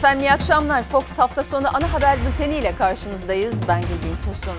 [0.00, 0.82] Efendim iyi akşamlar.
[0.82, 3.68] Fox hafta sonu ana haber bülteni ile karşınızdayız.
[3.68, 4.54] Ben Gülbin Tosun.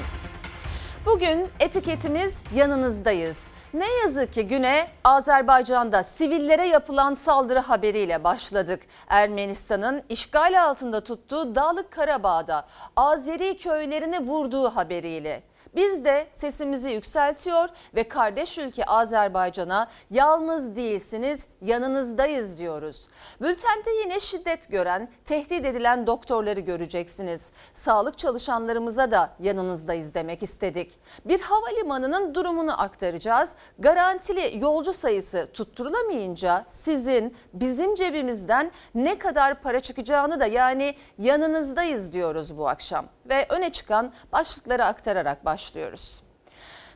[1.06, 3.52] Bugün etiketimiz yanınızdayız.
[3.74, 8.82] Ne yazık ki güne Azerbaycan'da sivillere yapılan saldırı haberiyle başladık.
[9.10, 12.66] Ermenistan'ın işgal altında tuttuğu Dağlık Karabağ'da
[12.96, 15.44] Azeri köylerini vurduğu haberiyle.
[15.76, 23.08] Biz de sesimizi yükseltiyor ve kardeş ülke Azerbaycan'a yalnız değilsiniz yanınızdayız diyoruz.
[23.42, 27.52] Bültende yine şiddet gören, tehdit edilen doktorları göreceksiniz.
[27.74, 31.00] Sağlık çalışanlarımıza da yanınızdayız demek istedik.
[31.26, 33.56] Bir havalimanının durumunu aktaracağız.
[33.80, 42.58] Garantili yolcu sayısı tutturulamayınca sizin bizim cebimizden ne kadar para çıkacağını da yani yanınızdayız diyoruz
[42.58, 43.06] bu akşam.
[43.32, 46.24] Ve öne çıkan başlıkları aktararak başlıyoruz.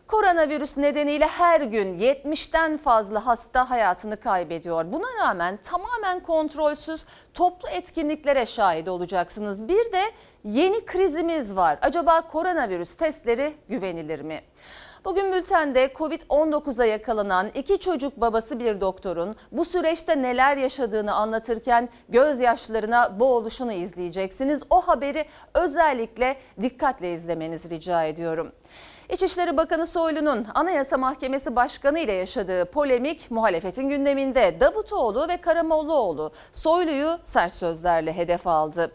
[0.08, 4.92] Koronavirüs nedeniyle her gün 70'ten fazla hasta hayatını kaybediyor.
[4.94, 9.68] Buna rağmen tamamen kontrolsüz toplu etkinliklere şahit olacaksınız.
[9.68, 10.02] Bir de
[10.44, 11.80] yeni krizimiz var.
[11.82, 14.42] Acaba koronavirüs testleri güvenilir mi?
[15.06, 23.20] Bugün bültende Covid-19'a yakalanan iki çocuk babası bir doktorun bu süreçte neler yaşadığını anlatırken gözyaşlarına
[23.20, 24.64] boğuluşunu izleyeceksiniz.
[24.70, 28.52] O haberi özellikle dikkatle izlemenizi rica ediyorum.
[29.10, 37.20] İçişleri Bakanı Soylu'nun Anayasa Mahkemesi Başkanı ile yaşadığı polemik muhalefetin gündeminde Davutoğlu ve Karamollaoğlu Soylu'yu
[37.24, 38.92] sert sözlerle hedef aldı.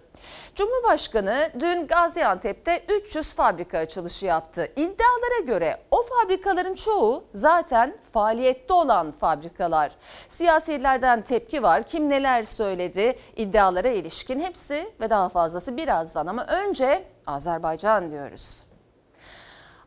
[0.55, 4.72] Cumhurbaşkanı dün Gaziantep'te 300 fabrika açılışı yaptı.
[4.77, 9.92] İddialara göre o fabrikaların çoğu zaten faaliyette olan fabrikalar.
[10.28, 11.83] Siyasilerden tepki var.
[11.83, 18.69] Kim neler söyledi iddialara ilişkin hepsi ve daha fazlası birazdan ama önce Azerbaycan diyoruz.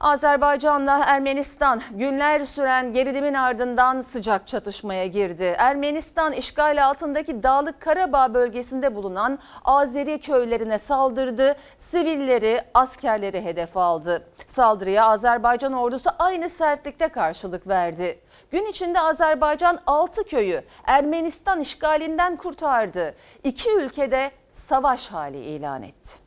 [0.03, 5.55] Azerbaycan'la Ermenistan günler süren gerilimin ardından sıcak çatışmaya girdi.
[5.57, 11.55] Ermenistan işgal altındaki Dağlık Karabağ bölgesinde bulunan Azeri köylerine saldırdı.
[11.77, 14.27] Sivilleri, askerleri hedef aldı.
[14.47, 18.19] Saldırıya Azerbaycan ordusu aynı sertlikte karşılık verdi.
[18.51, 23.15] Gün içinde Azerbaycan 6 köyü Ermenistan işgalinden kurtardı.
[23.43, 26.23] İki ülkede savaş hali ilan etti.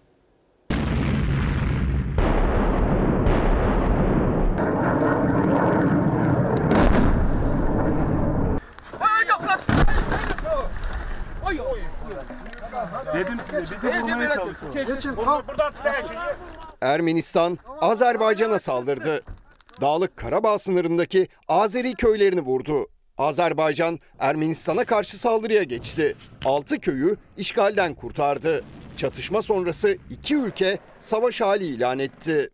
[13.15, 13.37] Dedim,
[13.83, 15.45] dedim bulmaya çalışıyorum.
[16.81, 19.21] Ermenistan Azerbaycan'a saldırdı.
[19.81, 22.87] Dağlık Karabağ sınırındaki Azeri köylerini vurdu.
[23.19, 26.17] Azerbaycan Ermenistan'a karşı saldırıya geçti.
[26.45, 28.65] 6 köyü işgalden kurtardı.
[28.97, 32.51] Çatışma sonrası iki ülke savaş hali ilan etti.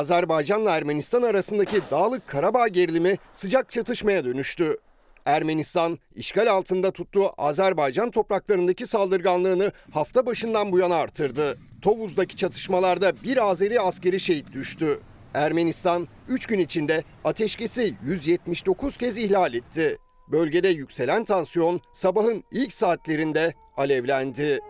[0.00, 4.76] Azerbaycan'la Ermenistan arasındaki Dağlık Karabağ gerilimi sıcak çatışmaya dönüştü.
[5.26, 11.58] Ermenistan işgal altında tuttuğu Azerbaycan topraklarındaki saldırganlığını hafta başından bu yana artırdı.
[11.82, 15.00] Tovuz'daki çatışmalarda bir Azeri askeri şehit düştü.
[15.34, 19.98] Ermenistan 3 gün içinde ateşkesi 179 kez ihlal etti.
[20.32, 24.60] Bölgede yükselen tansiyon sabahın ilk saatlerinde alevlendi.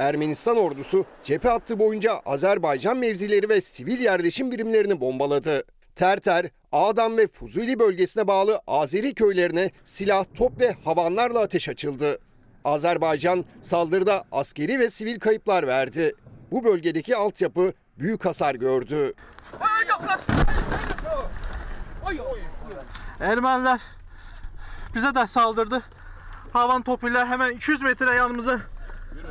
[0.00, 5.64] Ermenistan ordusu cephe hattı boyunca Azerbaycan mevzileri ve sivil yerleşim birimlerini bombaladı.
[5.96, 12.18] Terter, Ağdam ve Fuzuli bölgesine bağlı Azeri köylerine silah, top ve havanlarla ateş açıldı.
[12.64, 16.14] Azerbaycan saldırıda askeri ve sivil kayıplar verdi.
[16.50, 19.14] Bu bölgedeki altyapı büyük hasar gördü.
[23.20, 23.80] Ermeniler
[24.94, 25.82] bize de saldırdı.
[26.52, 28.60] Havan topuyla hemen 200 metre yanımıza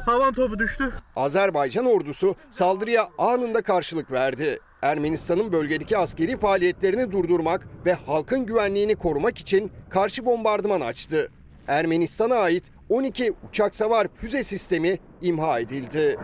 [0.05, 0.91] havan topu düştü.
[1.15, 4.59] Azerbaycan ordusu saldırıya anında karşılık verdi.
[4.81, 11.31] Ermenistan'ın bölgedeki askeri faaliyetlerini durdurmak ve halkın güvenliğini korumak için karşı bombardıman açtı.
[11.67, 16.17] Ermenistan'a ait 12 uçak savar füze sistemi imha edildi.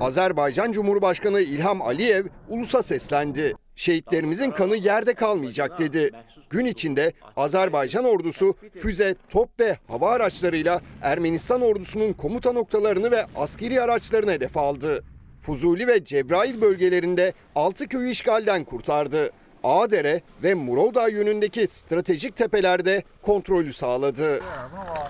[0.00, 3.54] Azerbaycan Cumhurbaşkanı İlham Aliyev ulusa seslendi.
[3.76, 6.10] Şehitlerimizin kanı yerde kalmayacak dedi.
[6.50, 13.82] Gün içinde Azerbaycan ordusu füze, top ve hava araçlarıyla Ermenistan ordusunun komuta noktalarını ve askeri
[13.82, 15.04] araçlarını hedef aldı.
[15.42, 19.30] Fuzuli ve Cebrail bölgelerinde 6 köyü işgalden kurtardı.
[19.64, 24.40] Ağdere ve Murovdağ yönündeki stratejik tepelerde kontrolü sağladı.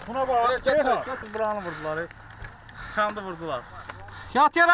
[0.08, 0.62] Buna bak.
[1.34, 1.99] Buranı vurdular.
[2.94, 3.62] Şandı vurdular.
[4.34, 4.72] Yat yere.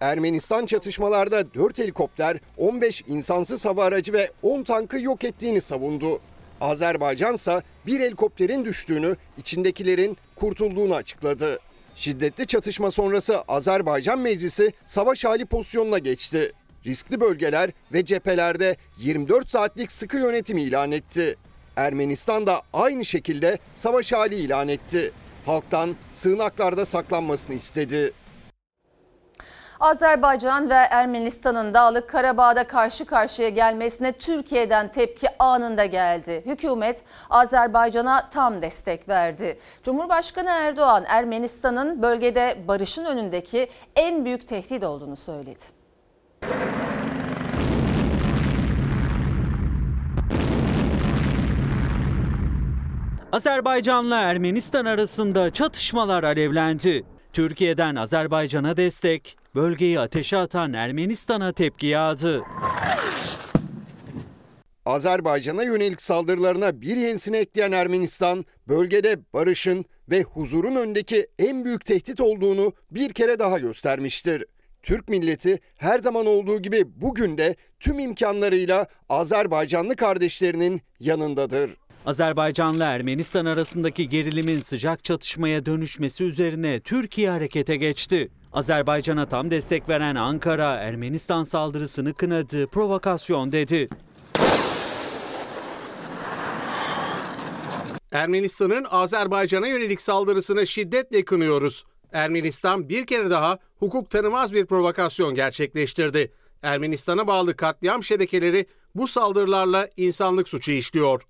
[0.00, 6.20] Ermenistan çatışmalarda 4 helikopter, 15 insansız hava aracı ve 10 tankı yok ettiğini savundu.
[6.60, 11.58] Azerbaycan ise bir helikopterin düştüğünü, içindekilerin kurtulduğunu açıkladı.
[11.94, 16.52] Şiddetli çatışma sonrası Azerbaycan Meclisi savaş hali pozisyonuna geçti.
[16.86, 21.36] Riskli bölgeler ve cephelerde 24 saatlik sıkı yönetim ilan etti.
[21.76, 25.12] Ermenistan da aynı şekilde savaş hali ilan etti.
[25.46, 28.12] Halktan sığınaklarda saklanmasını istedi.
[29.80, 36.42] Azerbaycan ve Ermenistan'ın Dağlık Karabağ'da karşı karşıya gelmesine Türkiye'den tepki anında geldi.
[36.46, 39.58] Hükümet Azerbaycan'a tam destek verdi.
[39.82, 45.64] Cumhurbaşkanı Erdoğan Ermenistan'ın bölgede barışın önündeki en büyük tehdit olduğunu söyledi.
[53.32, 57.04] Azerbaycan'la Ermenistan arasında çatışmalar alevlendi.
[57.32, 62.42] Türkiye'den Azerbaycan'a destek, bölgeyi ateşe atan Ermenistan'a tepki yağdı.
[64.86, 72.20] Azerbaycan'a yönelik saldırılarına bir yenisini ekleyen Ermenistan, bölgede barışın ve huzurun önündeki en büyük tehdit
[72.20, 74.44] olduğunu bir kere daha göstermiştir.
[74.82, 81.70] Türk milleti her zaman olduğu gibi bugün de tüm imkanlarıyla Azerbaycanlı kardeşlerinin yanındadır.
[82.06, 88.30] Azerbaycan'la Ermenistan arasındaki gerilimin sıcak çatışmaya dönüşmesi üzerine Türkiye harekete geçti.
[88.56, 93.88] Azerbaycan'a tam destek veren Ankara, Ermenistan saldırısını kınadı, provokasyon dedi.
[98.12, 101.84] Ermenistan'ın Azerbaycan'a yönelik saldırısını şiddetle kınıyoruz.
[102.12, 106.32] Ermenistan bir kere daha hukuk tanımaz bir provokasyon gerçekleştirdi.
[106.62, 111.22] Ermenistan'a bağlı katliam şebekeleri bu saldırılarla insanlık suçu işliyor.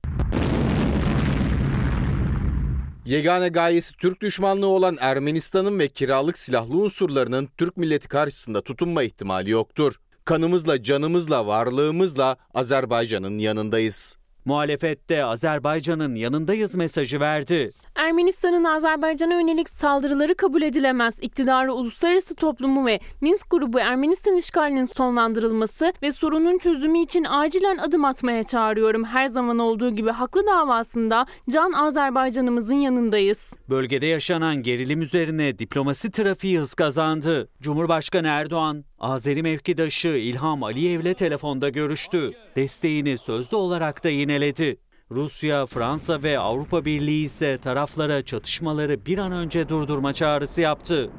[3.06, 9.50] Yegane gayesi Türk düşmanlığı olan Ermenistan'ın ve kiralık silahlı unsurlarının Türk milleti karşısında tutunma ihtimali
[9.50, 9.94] yoktur.
[10.24, 14.16] Kanımızla, canımızla, varlığımızla Azerbaycan'ın yanındayız.
[14.44, 17.72] Muhalefette Azerbaycan'ın yanındayız mesajı verdi.
[17.96, 21.18] Ermenistan'ın Azerbaycan'a yönelik saldırıları kabul edilemez.
[21.20, 28.04] İktidarı uluslararası toplumu ve Minsk grubu Ermenistan işgalinin sonlandırılması ve sorunun çözümü için acilen adım
[28.04, 29.04] atmaya çağırıyorum.
[29.04, 33.52] Her zaman olduğu gibi haklı davasında can Azerbaycan'ımızın yanındayız.
[33.68, 37.48] Bölgede yaşanan gerilim üzerine diplomasi trafiği hız kazandı.
[37.60, 42.32] Cumhurbaşkanı Erdoğan, Azeri mevkidaşı İlham Aliyev'le telefonda görüştü.
[42.56, 44.85] Desteğini sözlü olarak da yineledi.
[45.10, 51.10] Rusya, Fransa ve Avrupa Birliği ise taraflara çatışmaları bir an önce durdurma çağrısı yaptı.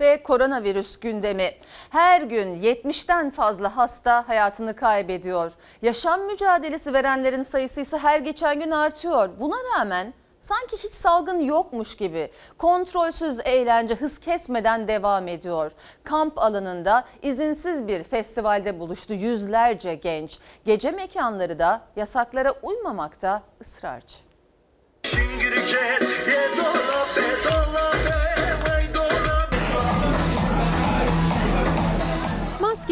[0.00, 1.50] Ve koronavirüs gündemi.
[1.90, 5.52] Her gün 70'ten fazla hasta hayatını kaybediyor.
[5.82, 9.30] Yaşam mücadelesi verenlerin sayısı ise her geçen gün artıyor.
[9.40, 15.72] Buna rağmen sanki hiç salgın yokmuş gibi kontrolsüz eğlence hız kesmeden devam ediyor.
[16.04, 20.38] Kamp alanında izinsiz bir festivalde buluştu yüzlerce genç.
[20.64, 24.16] Gece mekanları da yasaklara uymamakta ısrarcı.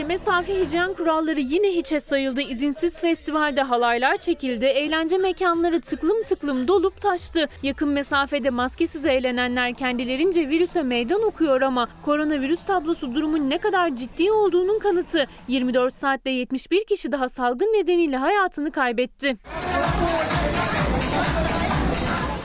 [0.03, 2.41] Maske, mesafe, hijyen kuralları yine hiçe sayıldı.
[2.41, 4.65] İzinsiz festivalde halaylar çekildi.
[4.65, 7.49] Eğlence mekanları tıklım tıklım dolup taştı.
[7.63, 14.33] Yakın mesafede maskesiz eğlenenler kendilerince virüse meydan okuyor ama koronavirüs tablosu durumun ne kadar ciddi
[14.33, 15.27] olduğunun kanıtı.
[15.49, 19.37] 24 saatte 71 kişi daha salgın nedeniyle hayatını kaybetti.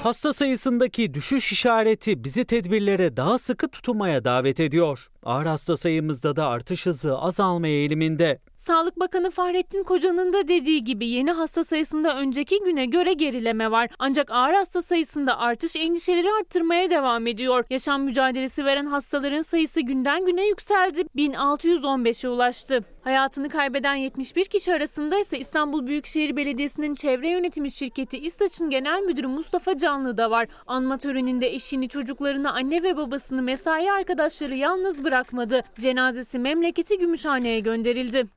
[0.03, 5.07] Hasta sayısındaki düşüş işareti bizi tedbirlere daha sıkı tutunmaya davet ediyor.
[5.27, 8.39] Ağır hasta sayımızda da artış hızı azalma eğiliminde.
[8.57, 13.89] Sağlık Bakanı Fahrettin Koca'nın da dediği gibi yeni hasta sayısında önceki güne göre gerileme var.
[13.99, 17.65] Ancak ağır hasta sayısında artış endişeleri arttırmaya devam ediyor.
[17.69, 21.01] Yaşam mücadelesi veren hastaların sayısı günden güne yükseldi.
[21.15, 22.83] 1615'e ulaştı.
[23.03, 29.27] Hayatını kaybeden 71 kişi arasında ise İstanbul Büyükşehir Belediyesi'nin çevre yönetimi şirketi İstaç'ın genel müdürü
[29.27, 30.47] Mustafa Canlı da var.
[30.67, 35.63] Anma töreninde eşini, çocuklarını, anne ve babasını mesai arkadaşları yalnız bırakmadı.
[35.79, 38.27] Cenazesi memleketi Gümüşhane'ye gönderildi.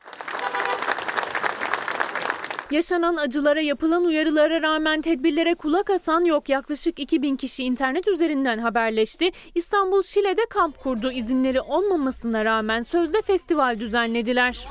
[2.71, 6.49] Yaşanan acılara yapılan uyarılara rağmen tedbirlere kulak asan yok.
[6.49, 9.31] Yaklaşık 2000 kişi internet üzerinden haberleşti.
[9.55, 11.13] İstanbul Şile'de kamp kurdu.
[11.13, 14.67] İzinleri olmamasına rağmen sözde festival düzenlediler.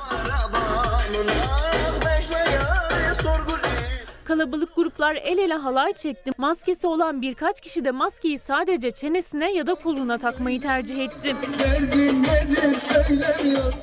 [4.30, 6.30] Kalabalık gruplar el ele halay çekti.
[6.38, 11.36] Maskesi olan birkaç kişi de maskeyi sadece çenesine ya da koluna takmayı tercih etti.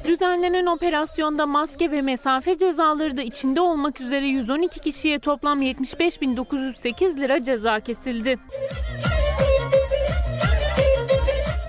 [0.08, 7.44] Düzenlenen operasyonda maske ve mesafe cezaları da içinde olmak üzere 112 kişiye toplam 75.908 lira
[7.44, 8.38] ceza kesildi.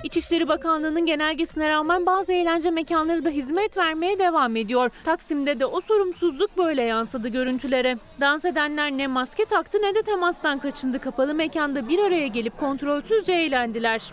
[0.08, 4.90] İçişleri Bakanlığı'nın genelgesine rağmen bazı eğlence mekanları da hizmet vermeye devam ediyor.
[5.04, 7.96] Taksim'de de o sorumsuzluk böyle yansıdı görüntülere.
[8.20, 10.98] Dans edenler ne maske taktı ne de temastan kaçındı.
[10.98, 14.12] Kapalı mekanda bir araya gelip kontrolsüzce eğlendiler.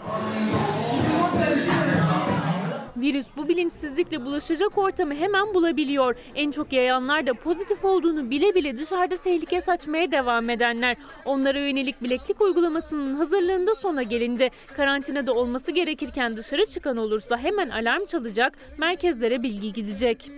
[3.05, 6.15] Virüs bu bilinçsizlikle bulaşacak ortamı hemen bulabiliyor.
[6.35, 10.97] En çok yayanlar da pozitif olduğunu bile bile dışarıda tehlike saçmaya devam edenler.
[11.25, 14.49] Onlara yönelik bileklik uygulamasının hazırlığında sona gelindi.
[14.75, 20.31] Karantinada olması gerekirken dışarı çıkan olursa hemen alarm çalacak, merkezlere bilgi gidecek.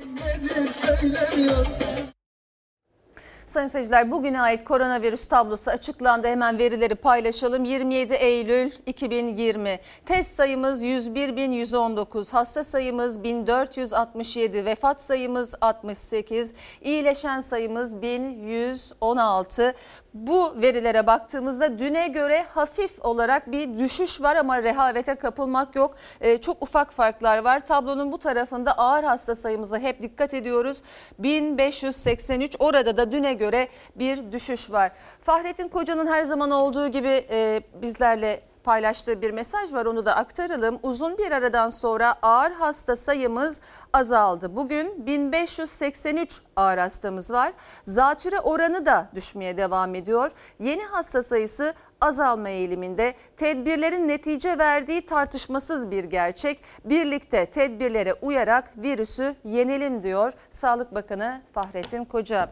[3.48, 6.27] Sayın seyirciler bugüne ait koronavirüs tablosu açıklandı.
[6.27, 7.66] Hemen verileri paylaşalım.
[7.66, 19.74] 27 Eylül 2020 test sayımız 101.119, hasta sayımız 1467, vefat sayımız 68, iyileşen sayımız 1116.
[20.17, 25.95] Bu verilere baktığımızda düne göre hafif olarak bir düşüş var ama rehavete kapılmak yok.
[26.21, 27.59] Ee, çok ufak farklar var.
[27.59, 30.81] Tablonun bu tarafında ağır hasta sayımıza hep dikkat ediyoruz.
[31.19, 34.91] 1583 orada da düne göre bir düşüş var.
[35.21, 40.79] Fahrettin Koca'nın her zaman olduğu gibi e, bizlerle paylaştığı bir mesaj var onu da aktaralım.
[40.83, 43.62] Uzun bir aradan sonra ağır hasta sayımız
[43.93, 44.55] azaldı.
[44.55, 47.53] Bugün 1583 ağır hastamız var.
[47.83, 50.31] Zatüre oranı da düşmeye devam ediyor.
[50.59, 53.13] Yeni hasta sayısı azalma eğiliminde.
[53.38, 56.63] Tedbirlerin netice verdiği tartışmasız bir gerçek.
[56.86, 62.50] Birlikte tedbirlere uyarak virüsü yenelim diyor Sağlık Bakanı Fahrettin Koca.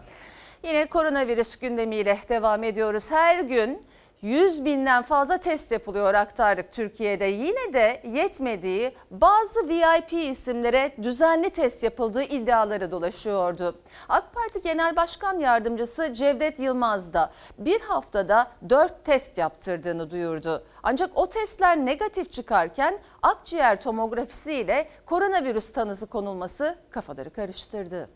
[0.63, 3.11] Yine koronavirüs gündemiyle devam ediyoruz.
[3.11, 3.81] Her gün
[4.25, 7.25] 100 binden fazla test yapılıyor aktardık Türkiye'de.
[7.25, 13.79] Yine de yetmediği bazı VIP isimlere düzenli test yapıldığı iddiaları dolaşıyordu.
[14.09, 20.63] AK Parti Genel Başkan Yardımcısı Cevdet Yılmaz da bir haftada 4 test yaptırdığını duyurdu.
[20.83, 28.09] Ancak o testler negatif çıkarken akciğer tomografisi ile koronavirüs tanısı konulması kafaları karıştırdı.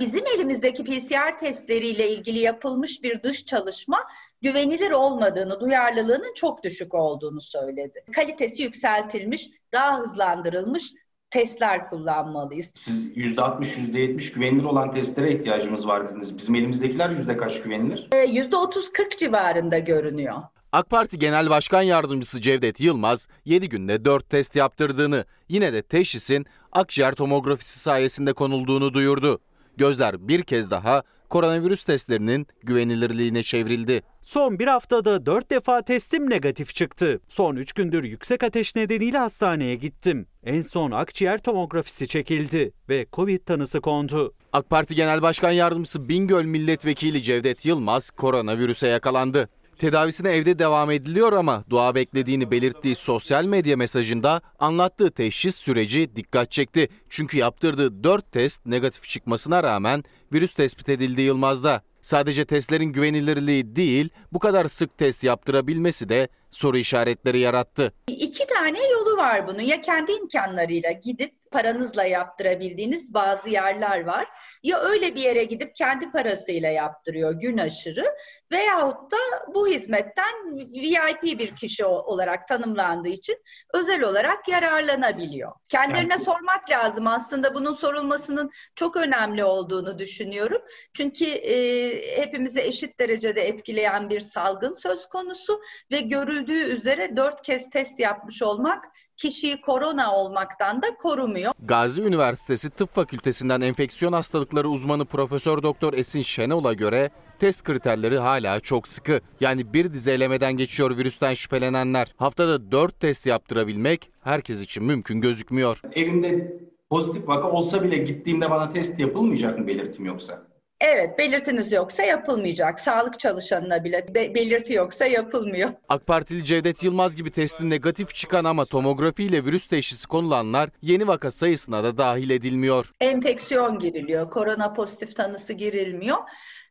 [0.00, 3.98] Bizim elimizdeki PCR testleriyle ilgili yapılmış bir dış çalışma
[4.42, 8.04] güvenilir olmadığını, duyarlılığının çok düşük olduğunu söyledi.
[8.12, 10.92] Kalitesi yükseltilmiş, daha hızlandırılmış
[11.30, 12.72] testler kullanmalıyız.
[12.76, 16.38] Siz %60, %70 güvenilir olan testlere ihtiyacımız var dediniz.
[16.38, 18.08] Bizim elimizdekiler yüzde kaç güvenilir?
[18.12, 20.34] Ee, %30-40 civarında görünüyor.
[20.72, 26.46] AK Parti Genel Başkan Yardımcısı Cevdet Yılmaz 7 günde 4 test yaptırdığını, yine de teşhisin
[26.72, 29.40] akciğer tomografisi sayesinde konulduğunu duyurdu.
[29.76, 34.02] Gözler bir kez daha koronavirüs testlerinin güvenilirliğine çevrildi.
[34.22, 37.20] Son bir haftada 4 defa testim negatif çıktı.
[37.28, 40.26] Son 3 gündür yüksek ateş nedeniyle hastaneye gittim.
[40.44, 44.34] En son akciğer tomografisi çekildi ve Covid tanısı kondu.
[44.52, 49.48] AK Parti Genel Başkan Yardımcısı Bingöl Milletvekili Cevdet Yılmaz koronavirüse yakalandı.
[49.78, 56.50] Tedavisine evde devam ediliyor ama dua beklediğini belirttiği sosyal medya mesajında anlattığı teşhis süreci dikkat
[56.50, 56.88] çekti.
[57.08, 61.82] Çünkü yaptırdığı 4 test negatif çıkmasına rağmen virüs tespit edildi Yılmaz'da.
[62.02, 67.92] Sadece testlerin güvenilirliği değil, bu kadar sık test yaptırabilmesi de soru işaretleri yarattı.
[68.08, 69.62] İki tane yolu var bunun.
[69.62, 74.26] Ya kendi imkanlarıyla gidip paranızla yaptırabildiğiniz bazı yerler var.
[74.66, 78.04] Ya öyle bir yere gidip kendi parasıyla yaptırıyor gün aşırı
[78.52, 79.16] veyahut da
[79.54, 83.36] bu hizmetten VIP bir kişi olarak tanımlandığı için
[83.74, 85.52] özel olarak yararlanabiliyor.
[85.68, 86.24] Kendilerine yani...
[86.24, 90.62] sormak lazım aslında bunun sorulmasının çok önemli olduğunu düşünüyorum.
[90.92, 97.70] Çünkü e, hepimizi eşit derecede etkileyen bir salgın söz konusu ve görüldüğü üzere dört kez
[97.70, 98.84] test yapmış olmak
[99.16, 101.52] kişiyi korona olmaktan da korumuyor.
[101.62, 108.60] Gazi Üniversitesi Tıp Fakültesinden enfeksiyon hastalıkları uzmanı Profesör Doktor Esin Şenol'a göre test kriterleri hala
[108.60, 109.20] çok sıkı.
[109.40, 112.14] Yani bir dizi elemeden geçiyor virüsten şüphelenenler.
[112.16, 115.80] Haftada 4 test yaptırabilmek herkes için mümkün gözükmüyor.
[115.92, 116.58] Evimde
[116.90, 120.46] pozitif vaka olsa bile gittiğimde bana test yapılmayacak mı belirtim yoksa?
[120.80, 122.80] Evet, belirtiniz yoksa yapılmayacak.
[122.80, 125.70] Sağlık çalışanına bile be- belirti yoksa yapılmıyor.
[125.88, 131.30] AK Partili Cevdet Yılmaz gibi testi negatif çıkan ama tomografiyle virüs teşhisi konulanlar yeni vaka
[131.30, 132.92] sayısına da dahil edilmiyor.
[133.00, 136.18] Enfeksiyon giriliyor, korona pozitif tanısı girilmiyor.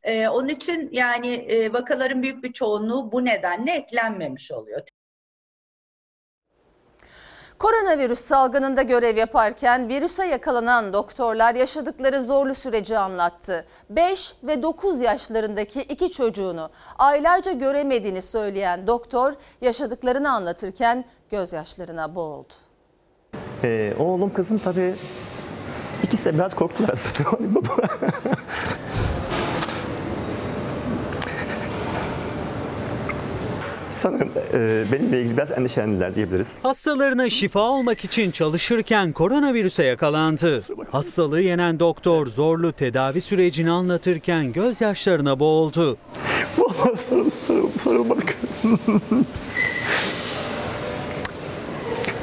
[0.04, 4.82] Ee, onun için yani e, vakaların büyük bir çoğunluğu bu nedenle eklenmemiş oluyor.
[7.60, 13.66] Koronavirüs salgınında görev yaparken virüse yakalanan doktorlar yaşadıkları zorlu süreci anlattı.
[13.90, 22.54] 5 ve 9 yaşlarındaki iki çocuğunu aylarca göremediğini söyleyen doktor yaşadıklarını anlatırken gözyaşlarına boğuldu.
[23.64, 24.96] Ee, oğlum kızım tabii
[26.04, 26.90] ikisi de biraz korktular.
[33.96, 36.60] sanırım e, benimle ilgili biraz endişelendiler diyebiliriz.
[36.64, 40.64] Hastalarına şifa olmak için çalışırken koronavirüse yakalandı.
[40.92, 45.98] Hastalığı yenen doktor zorlu tedavi sürecini anlatırken gözyaşlarına boğuldu.
[46.58, 48.38] Vallahi sarıl, sarıl, sarılmadık.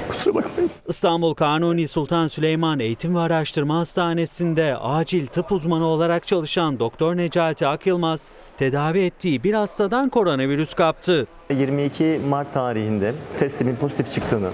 [0.08, 0.70] Kusura bakmayın.
[0.88, 7.66] İstanbul Kanuni Sultan Süleyman Eğitim ve Araştırma Hastanesi'nde acil tıp uzmanı olarak çalışan Doktor Necati
[7.66, 11.26] Akyılmaz tedavi ettiği bir hastadan koronavirüs kaptı.
[11.50, 14.50] 22 Mart tarihinde testimin pozitif çıktığını,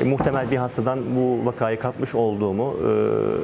[0.00, 2.82] e, muhtemel bir hastadan bu vakayı kapmış olduğumu e,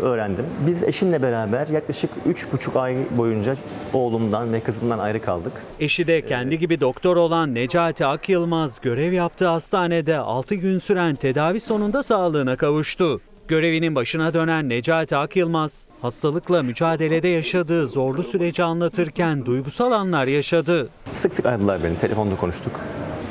[0.02, 0.46] öğrendim.
[0.66, 3.56] Biz eşimle beraber yaklaşık 3,5 ay boyunca
[3.92, 5.52] oğlumdan ve kızımdan ayrı kaldık.
[5.80, 11.60] Eşi de kendi gibi doktor olan Necati Akyılmaz görev yaptığı hastanede 6 gün süren tedavi
[11.60, 13.20] sonunda sağlığına kavuştu.
[13.48, 20.88] Görevinin başına dönen Necati Akyılmaz, hastalıkla mücadelede yaşadığı zorlu süreci anlatırken duygusal anlar yaşadı.
[21.12, 22.72] Sık sık aradılar beni, telefonda konuştuk.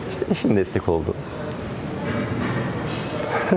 [0.10, 1.16] İşte eşim destek oldu.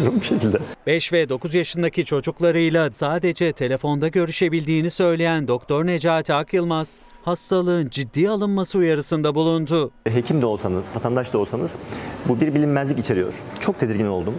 [0.00, 0.58] Durum bu şekilde.
[0.86, 8.78] 5 ve 9 yaşındaki çocuklarıyla sadece telefonda görüşebildiğini söyleyen Doktor Necati Akyılmaz, hastalığın ciddi alınması
[8.78, 9.90] uyarısında bulundu.
[10.04, 11.78] Hekim de olsanız, vatandaş da olsanız
[12.28, 13.34] bu bir bilinmezlik içeriyor.
[13.60, 14.34] Çok tedirgin oldum.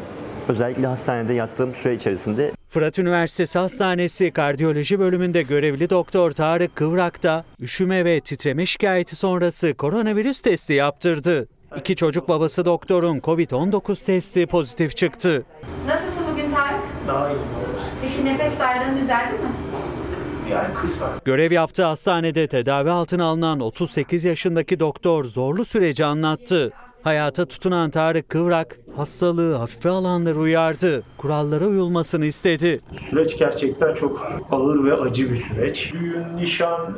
[0.52, 7.46] Özellikle hastanede yattığım süre içerisinde Fırat Üniversitesi Hastanesi Kardiyoloji bölümünde görevli doktor Tarık Kıvrak da
[7.60, 11.48] üşüme ve titreme şikayeti sonrası koronavirüs testi yaptırdı.
[11.78, 15.44] İki çocuk babası doktorun COVID-19 testi pozitif çıktı.
[15.88, 16.82] Nasılsın bugün Tarık?
[17.08, 17.38] Daha iyi.
[18.02, 19.50] Peki nefes darlığın düzeldi mi?
[20.52, 21.10] Yani kısmen.
[21.26, 26.72] Görev yaptığı hastanede tedavi altına alınan 38 yaşındaki doktor zorlu süreci anlattı.
[27.04, 31.04] Hayata tutunan Tarık Kıvrak, hastalığı hafife alanları uyardı.
[31.18, 32.82] Kurallara uyulmasını istedi.
[32.98, 35.94] Süreç gerçekten çok ağır ve acı bir süreç.
[35.94, 36.98] Düğün, nişan,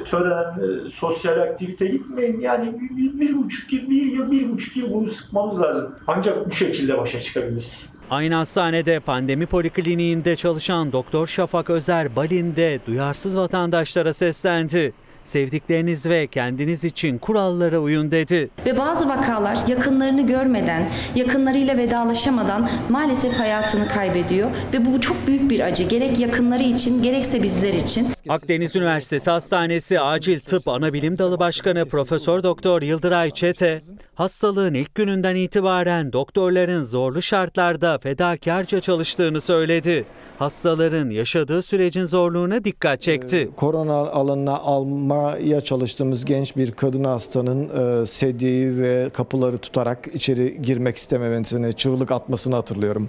[0.00, 0.54] e, tören,
[0.86, 2.40] e, sosyal aktivite gitmeyin.
[2.40, 5.94] Yani bir, bir, bir buçuk yıl, bir yıl, bir buçuk yıl bunu sıkmamız lazım.
[6.06, 7.92] Ancak bu şekilde başa çıkabiliriz.
[8.10, 14.92] Aynı hastanede pandemi polikliniğinde çalışan Doktor Şafak Özer Balin'de duyarsız vatandaşlara seslendi.
[15.26, 18.50] Sevdikleriniz ve kendiniz için kurallara uyun dedi.
[18.66, 24.50] Ve bazı vakalar yakınlarını görmeden, yakınlarıyla vedalaşamadan maalesef hayatını kaybediyor.
[24.72, 25.82] Ve bu çok büyük bir acı.
[25.82, 28.08] Gerek yakınları için gerekse bizler için.
[28.28, 33.80] Akdeniz Üniversitesi Hastanesi Acil Tıp Anabilim Dalı Başkanı Profesör Doktor Yıldıray Çete,
[34.14, 40.04] hastalığın ilk gününden itibaren doktorların zorlu şartlarda fedakarca çalıştığını söyledi.
[40.38, 43.50] Hastaların yaşadığı sürecin zorluğuna dikkat çekti.
[43.56, 44.58] Korona alanına
[45.16, 52.10] almaya çalıştığımız genç bir kadın hastanın e, sedyeyi ve kapıları tutarak içeri girmek istememesini, çığlık
[52.10, 53.08] atmasını hatırlıyorum.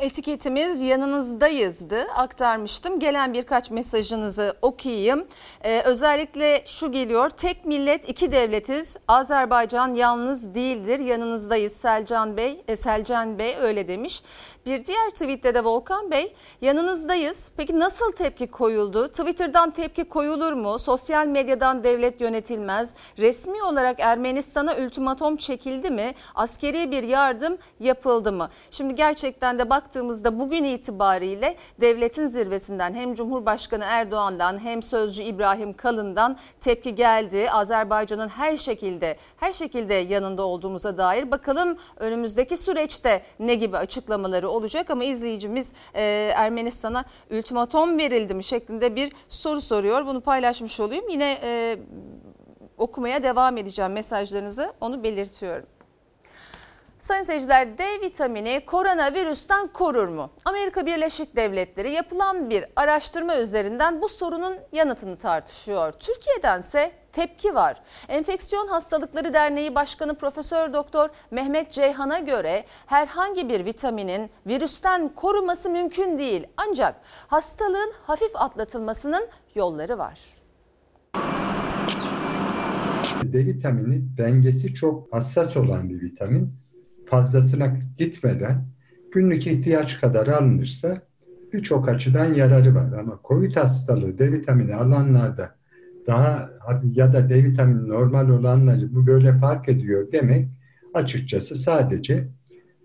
[0.00, 2.98] Etiketimiz yanınızdayızdı aktarmıştım.
[2.98, 5.26] Gelen birkaç mesajınızı okuyayım.
[5.64, 7.30] Ee, özellikle şu geliyor.
[7.30, 8.96] Tek millet iki devletiz.
[9.08, 10.98] Azerbaycan yalnız değildir.
[10.98, 12.62] Yanınızdayız Selcan Bey.
[12.68, 14.22] E, Selcan Bey öyle demiş.
[14.66, 17.50] Bir diğer tweette de Volkan Bey yanınızdayız.
[17.56, 19.08] Peki nasıl tepki koyuldu?
[19.08, 20.78] Twitter'dan tepki koyulur mu?
[20.78, 22.94] Sosyal medyadan devlet yönetilmez.
[23.18, 26.14] Resmi olarak Ermenistan'a ultimatom çekildi mi?
[26.34, 28.48] Askeri bir yardım yapıldı mı?
[28.70, 36.36] Şimdi gerçekten de baktığımızda bugün itibariyle devletin zirvesinden hem Cumhurbaşkanı Erdoğan'dan hem sözcü İbrahim Kalın'dan
[36.60, 37.50] tepki geldi.
[37.50, 44.90] Azerbaycan'ın her şekilde her şekilde yanında olduğumuza dair bakalım önümüzdeki süreçte ne gibi açıklamaları olacak
[44.90, 50.06] ama izleyicimiz e, Ermenistan'a ultimatom verildi mi şeklinde bir soru soruyor.
[50.06, 51.08] Bunu paylaşmış olayım.
[51.08, 51.78] Yine e,
[52.78, 55.66] okumaya devam edeceğim mesajlarınızı onu belirtiyorum.
[57.00, 60.30] Sayın seyirciler D vitamini koronavirüsten korur mu?
[60.44, 65.92] Amerika Birleşik Devletleri yapılan bir araştırma üzerinden bu sorunun yanıtını tartışıyor.
[65.92, 67.82] Türkiye'dense tepki var.
[68.08, 76.18] Enfeksiyon Hastalıkları Derneği Başkanı Profesör Doktor Mehmet Ceyhan'a göre herhangi bir vitaminin virüsten koruması mümkün
[76.18, 76.46] değil.
[76.56, 76.94] Ancak
[77.26, 80.20] hastalığın hafif atlatılmasının yolları var.
[83.22, 86.60] D vitamini dengesi çok hassas olan bir vitamin.
[87.10, 88.64] Fazlasına gitmeden
[89.12, 91.02] günlük ihtiyaç kadar alınırsa
[91.52, 92.92] birçok açıdan yararı var.
[92.92, 95.54] Ama COVID hastalığı D vitamini alanlarda
[96.06, 96.50] daha
[96.82, 100.48] ya da D vitamini normal olanları bu böyle fark ediyor demek
[100.94, 102.28] açıkçası sadece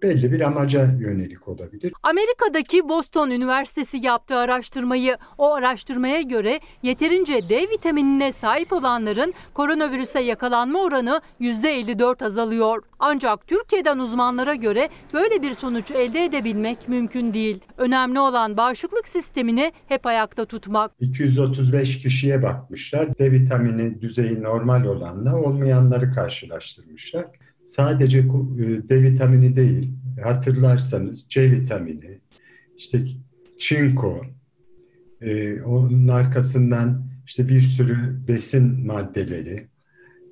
[0.06, 1.94] belli bir amaca yönelik olabilir.
[2.04, 10.84] Amerika'daki Boston Üniversitesi yaptığı araştırmayı, o araştırmaya göre yeterince D vitaminine sahip olanların koronavirüse yakalanma
[10.84, 12.84] oranı %54 azalıyor.
[13.00, 17.62] Ancak Türkiye'den uzmanlara göre böyle bir sonuç elde edebilmek mümkün değil.
[17.78, 20.92] Önemli olan bağışıklık sistemini hep ayakta tutmak.
[21.00, 23.18] 235 kişiye bakmışlar.
[23.18, 27.26] D vitamini düzeyi normal olanla olmayanları karşılaştırmışlar.
[27.66, 28.24] Sadece e,
[28.90, 32.20] D vitamini değil, hatırlarsanız C vitamini,
[32.78, 33.02] işte
[33.58, 34.22] çinko,
[35.22, 39.68] e, onun arkasından işte bir sürü besin maddeleri,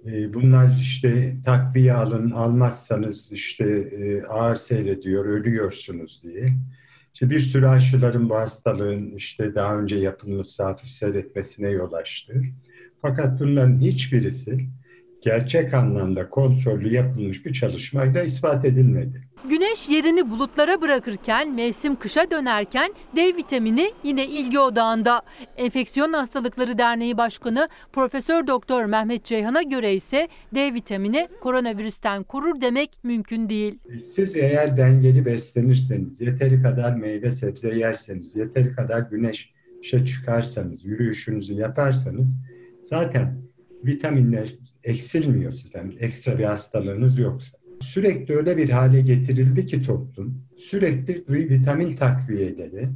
[0.06, 3.92] e, bunlar işte takviye alın, almazsanız işte
[4.30, 6.54] ağır seyrediyor, ölüyorsunuz diye.
[7.14, 12.42] İşte bir sürü aşıların bu hastalığın işte daha önce yapılmış hafif seyretmesine yol açtı.
[13.02, 14.70] Fakat bunların hiçbirisi
[15.24, 19.22] gerçek anlamda kontrollü yapılmış bir çalışmayla ispat edilmedi.
[19.50, 25.22] Güneş yerini bulutlara bırakırken, mevsim kışa dönerken D vitamini yine ilgi odağında.
[25.58, 32.90] Enfeksiyon Hastalıkları Derneği Başkanı Profesör Doktor Mehmet Ceyhan'a göre ise D vitamini koronavirüsten korur demek
[33.04, 33.80] mümkün değil.
[33.98, 42.28] Siz eğer dengeli beslenirseniz, yeteri kadar meyve sebze yerseniz, yeteri kadar güneşe çıkarsanız, yürüyüşünüzü yaparsanız
[42.84, 43.44] zaten
[43.86, 45.94] vitaminler eksilmiyor sizden.
[46.00, 47.58] Ekstra bir hastalığınız yoksa.
[47.80, 52.90] Sürekli öyle bir hale getirildi ki toplum, sürekli vitamin takviyeleri,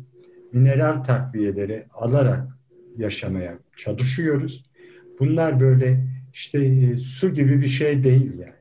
[0.53, 2.57] mineral takviyeleri alarak
[2.97, 4.65] yaşamaya çalışıyoruz.
[5.19, 8.53] Bunlar böyle işte e, su gibi bir şey değil yani.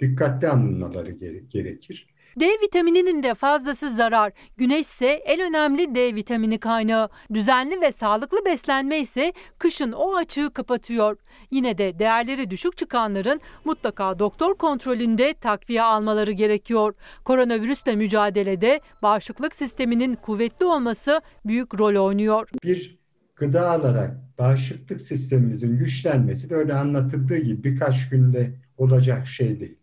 [0.00, 1.10] Dikkatli alınmaları
[1.50, 2.06] gerekir.
[2.40, 4.32] D vitamininin de fazlası zarar.
[4.56, 7.08] Güneş ise en önemli D vitamini kaynağı.
[7.34, 11.16] Düzenli ve sağlıklı beslenme ise kışın o açığı kapatıyor.
[11.50, 16.94] Yine de değerleri düşük çıkanların mutlaka doktor kontrolünde takviye almaları gerekiyor.
[17.24, 22.48] Koronavirüsle mücadelede bağışıklık sisteminin kuvvetli olması büyük rol oynuyor.
[22.64, 22.98] Bir
[23.36, 29.78] gıda alarak bağışıklık sistemimizin güçlenmesi böyle anlatıldığı gibi birkaç günde olacak şey değil.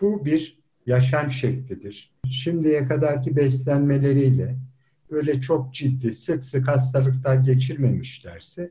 [0.00, 2.12] Bu bir yaşam şeklidir.
[2.30, 4.56] Şimdiye kadarki beslenmeleriyle
[5.10, 8.70] böyle çok ciddi sık sık hastalıklar geçirmemişlerse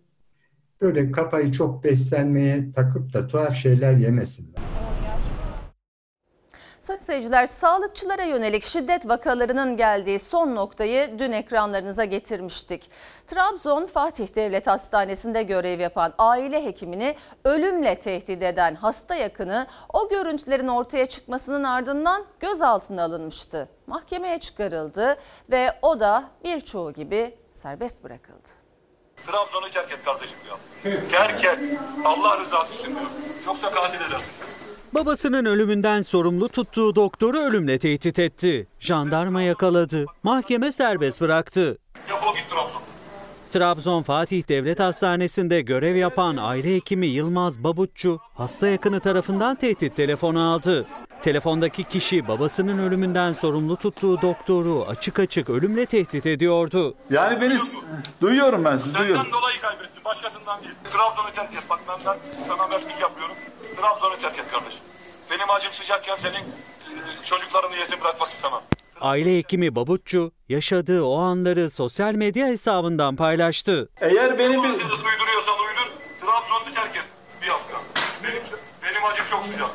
[0.82, 4.62] böyle kafayı çok beslenmeye takıp da tuhaf şeyler yemesinler.
[6.86, 12.92] Sayın seyirciler, sağlıkçılara yönelik şiddet vakalarının geldiği son noktayı dün ekranlarınıza getirmiştik.
[13.28, 20.68] Trabzon Fatih Devlet Hastanesi'nde görev yapan aile hekimini ölümle tehdit eden hasta yakını o görüntülerin
[20.68, 23.70] ortaya çıkmasının ardından gözaltına alınmıştı.
[23.88, 25.18] Mahkemeye çıkarıldı
[25.52, 28.50] ve o da birçoğu gibi serbest bırakıldı.
[29.28, 30.92] Trabzon'u terk et kardeşim ya.
[31.12, 31.60] terk et.
[32.06, 33.10] Allah rızası için diyor.
[33.46, 34.34] Yoksa katil edersin.
[34.96, 38.68] Babasının ölümünden sorumlu tuttuğu doktoru ölümle tehdit etti.
[38.80, 40.06] Jandarma yakaladı.
[40.24, 41.78] Mahkeme serbest bıraktı.
[42.10, 42.82] Defol git Trabzon.
[43.52, 50.54] Trabzon Fatih Devlet Hastanesi'nde görev yapan aile hekimi Yılmaz Babutçu, hasta yakını tarafından tehdit telefonu
[50.54, 50.86] aldı.
[51.22, 56.96] Telefondaki kişi babasının ölümünden sorumlu tuttuğu doktoru açık açık ölümle tehdit ediyordu.
[57.10, 57.58] Yani beni
[58.22, 59.32] duyuyorum ben sizi Senden duyuyorum.
[59.32, 60.74] dolayı kaybettim başkasından değil.
[60.84, 63.36] Trabzon'u terk et bak ben, ben sana verdik yapıyorum.
[63.86, 64.82] Trabzon'u terk et kardeşim.
[65.32, 66.44] Benim acım sıcakken senin e,
[67.24, 68.60] çocuklarını yetim bırakmak istemem.
[69.02, 73.90] Aile hekimi Babutçu yaşadığı o anları sosyal medya hesabından paylaştı.
[74.02, 74.70] Eğer benim bir...
[74.70, 77.04] Uyduruyorsan uydur, Trabzon'u terk et
[77.42, 77.78] bir hafta.
[78.24, 78.42] Benim,
[78.84, 79.70] benim acım çok sıcak.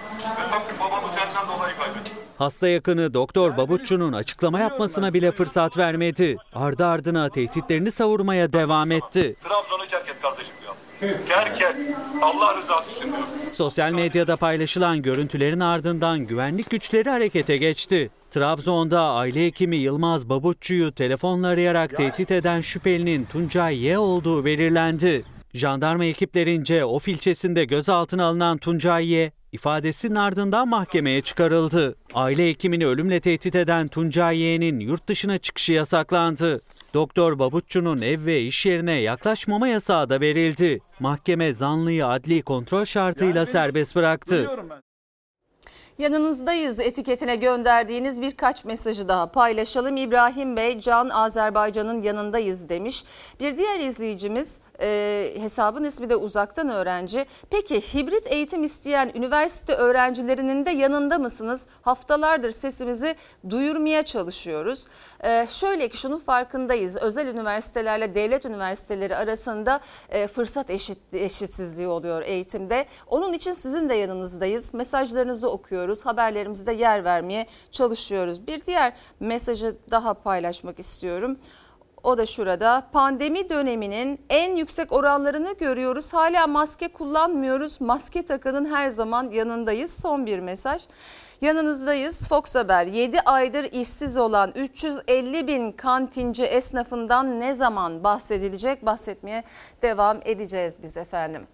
[0.53, 2.15] Ben babamı senden dolayı kaybettim.
[2.39, 6.37] Hasta yakını Doktor Babutçu'nun açıklama yapmasına bile fırsat vermedi.
[6.55, 9.37] Ardı ardına tehditlerini savurmaya devam etti.
[9.43, 10.55] Trabzon'u terk et kardeşim
[11.03, 11.77] et.
[12.23, 13.27] Allah rızası için diyorum.
[13.53, 18.11] Sosyal medyada paylaşılan görüntülerin ardından güvenlik güçleri harekete geçti.
[18.31, 25.25] Trabzon'da aile hekimi Yılmaz Babutçu'yu telefonla arayarak tehdit eden şüphelinin Tuncay Y olduğu belirlendi.
[25.55, 31.97] Jandarma ekiplerince Of ilçesinde gözaltına alınan Tuncay ifadesinin ardından mahkemeye çıkarıldı.
[32.15, 36.61] Aile hekimini ölümle tehdit eden Tuncay Y'nin yurt dışına çıkışı yasaklandı.
[36.95, 40.81] Doktor Babutçu'nun ev ve iş yerine yaklaşmama yasağı da verildi.
[41.01, 44.49] Mahkeme zanlıyı adli kontrol şartıyla serbest bıraktı.
[46.01, 49.97] Yanınızdayız etiketine gönderdiğiniz birkaç mesajı daha paylaşalım.
[49.97, 53.05] İbrahim Bey, Can Azerbaycan'ın yanındayız demiş.
[53.41, 57.27] Bir diğer izleyicimiz e, hesabın ismi de uzaktan öğrenci.
[57.51, 61.67] Peki hibrit eğitim isteyen üniversite öğrencilerinin de yanında mısınız?
[61.83, 63.15] Haftalardır sesimizi
[63.51, 64.87] duyurmaya çalışıyoruz.
[65.25, 66.97] E, şöyle ki şunun farkındayız.
[66.97, 72.87] Özel üniversitelerle devlet üniversiteleri arasında e, fırsat eşit, eşitsizliği oluyor eğitimde.
[73.07, 74.75] Onun için sizin de yanınızdayız.
[74.75, 76.07] Mesajlarınızı okuyoruz ediyoruz.
[76.07, 78.47] Haberlerimizde yer vermeye çalışıyoruz.
[78.47, 81.39] Bir diğer mesajı daha paylaşmak istiyorum.
[82.03, 86.13] O da şurada pandemi döneminin en yüksek oranlarını görüyoruz.
[86.15, 87.81] Hala maske kullanmıyoruz.
[87.81, 90.01] Maske takının her zaman yanındayız.
[90.01, 90.87] Son bir mesaj.
[91.41, 92.29] Yanınızdayız.
[92.29, 98.87] Fox Haber 7 aydır işsiz olan 350 bin kantinci esnafından ne zaman bahsedilecek?
[98.87, 99.45] Bahsetmeye
[99.83, 101.47] devam edeceğiz biz efendim.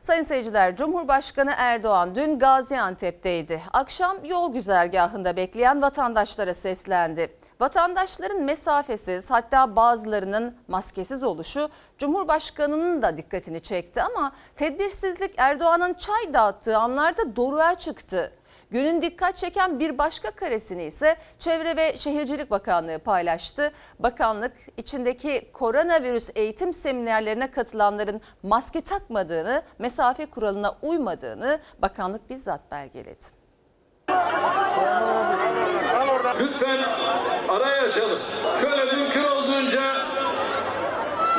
[0.00, 3.62] Sayın seyirciler, Cumhurbaşkanı Erdoğan dün Gaziantep'teydi.
[3.72, 7.36] Akşam yol güzergahında bekleyen vatandaşlara seslendi.
[7.60, 16.78] Vatandaşların mesafesiz hatta bazılarının maskesiz oluşu Cumhurbaşkanı'nın da dikkatini çekti ama tedbirsizlik Erdoğan'ın çay dağıttığı
[16.78, 18.32] anlarda doruğa çıktı.
[18.70, 23.72] Günün dikkat çeken bir başka karesini ise Çevre ve Şehircilik Bakanlığı paylaştı.
[23.98, 33.24] Bakanlık içindeki koronavirüs eğitim seminerlerine katılanların maske takmadığını, mesafe kuralına uymadığını bakanlık bizzat belgeledi.
[36.40, 36.78] Lütfen
[37.48, 38.18] araya açalım.
[38.60, 39.82] Şöyle mümkün olduğunca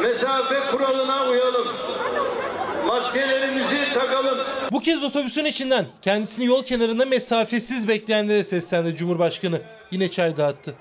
[0.02, 1.68] mesafe kuralına uyalım.
[2.92, 4.38] Maskelerimizi takalım.
[4.72, 9.62] Bu kez otobüsün içinden kendisini yol kenarında mesafesiz bekleyenlere seslendi Cumhurbaşkanı.
[9.92, 10.76] Yine çay dağıttı.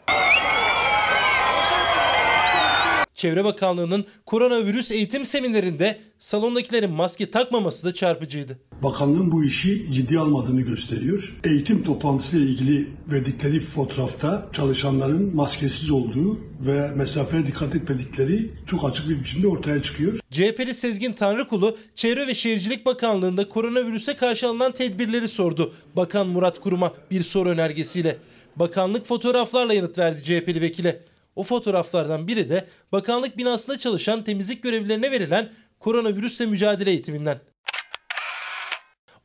[3.21, 8.59] Çevre Bakanlığı'nın koronavirüs eğitim seminerinde salondakilerin maske takmaması da çarpıcıydı.
[8.83, 11.41] Bakanlığın bu işi ciddi almadığını gösteriyor.
[11.45, 19.21] Eğitim toplantısıyla ilgili verdikleri fotoğrafta çalışanların maskesiz olduğu ve mesafeye dikkat etmedikleri çok açık bir
[19.21, 20.19] biçimde ortaya çıkıyor.
[20.31, 25.73] CHP'li Sezgin Tanrıkulu, Çevre ve Şehircilik Bakanlığı'nda koronavirüse karşı alınan tedbirleri sordu.
[25.97, 28.17] Bakan Murat Kurum'a bir soru önergesiyle.
[28.57, 31.10] Bakanlık fotoğraflarla yanıt verdi CHP'li vekile.
[31.41, 35.49] O fotoğraflardan biri de bakanlık binasında çalışan temizlik görevlilerine verilen
[35.79, 37.39] koronavirüsle mücadele eğitiminden.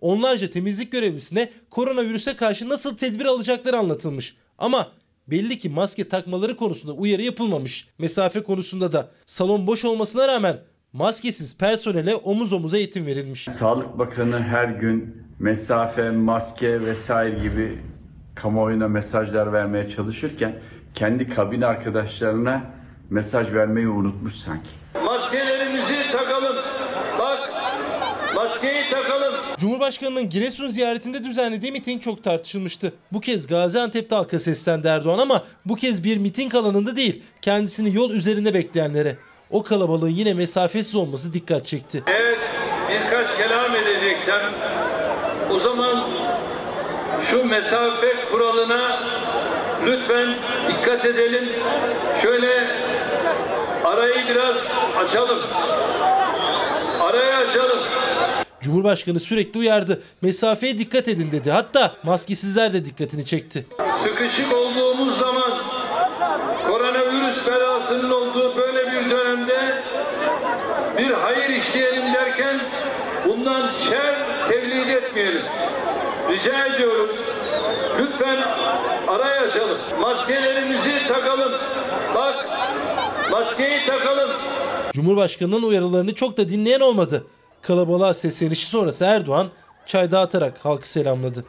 [0.01, 4.35] Onlarca temizlik görevlisine koronavirüse karşı nasıl tedbir alacakları anlatılmış.
[4.57, 4.91] Ama
[5.27, 7.87] belli ki maske takmaları konusunda uyarı yapılmamış.
[7.97, 10.59] Mesafe konusunda da salon boş olmasına rağmen
[10.93, 13.43] maskesiz personele omuz omuza eğitim verilmiş.
[13.43, 17.79] Sağlık Bakanı her gün mesafe, maske vesaire gibi
[18.35, 20.59] kamuoyuna mesajlar vermeye çalışırken
[20.95, 22.61] kendi kabin arkadaşlarına
[23.09, 24.69] mesaj vermeyi unutmuş sanki.
[25.05, 26.55] Maskelerimizi takalım.
[27.19, 27.39] Bak
[28.35, 29.35] maskeyi takalım.
[29.57, 32.93] Cumhurbaşkanının Giresun ziyaretinde düzenlediği miting çok tartışılmıştı.
[33.11, 38.11] Bu kez Gaziantep'te halka seslendi Erdoğan ama bu kez bir miting alanında değil, kendisini yol
[38.11, 39.15] üzerinde bekleyenlere.
[39.49, 42.03] O kalabalığın yine mesafesiz olması dikkat çekti.
[42.07, 42.35] Eğer
[42.89, 44.41] birkaç kelam edeceksem
[45.51, 46.09] o zaman
[47.25, 48.99] şu mesafe kuralına
[49.85, 50.27] lütfen
[50.67, 51.49] dikkat edelim.
[52.21, 52.67] Şöyle
[53.85, 54.73] arayı biraz
[55.05, 55.39] açalım.
[57.01, 57.79] Arayı açalım.
[58.61, 60.01] Cumhurbaşkanı sürekli uyardı.
[60.21, 61.51] Mesafeye dikkat edin dedi.
[61.51, 63.65] Hatta maskesizler de dikkatini çekti.
[63.95, 65.51] Sıkışık olduğumuz zaman
[66.67, 69.83] koronavirüs belasının olduğu böyle bir dönemde
[70.97, 72.59] bir hayır işleyelim derken
[73.27, 74.15] bundan şer
[74.49, 75.41] tevlid etmeyelim.
[76.29, 77.09] Rica ediyorum.
[77.99, 78.37] Lütfen
[79.15, 79.77] araya açalım.
[80.01, 81.51] Maskelerimizi takalım.
[82.15, 82.49] Bak
[83.31, 84.29] maskeyi takalım.
[84.93, 87.25] Cumhurbaşkanının uyarılarını çok da dinleyen olmadı.
[87.61, 89.47] Kalabalığa seslenişi sonrası Erdoğan
[89.85, 91.45] çay dağıtarak halkı selamladı.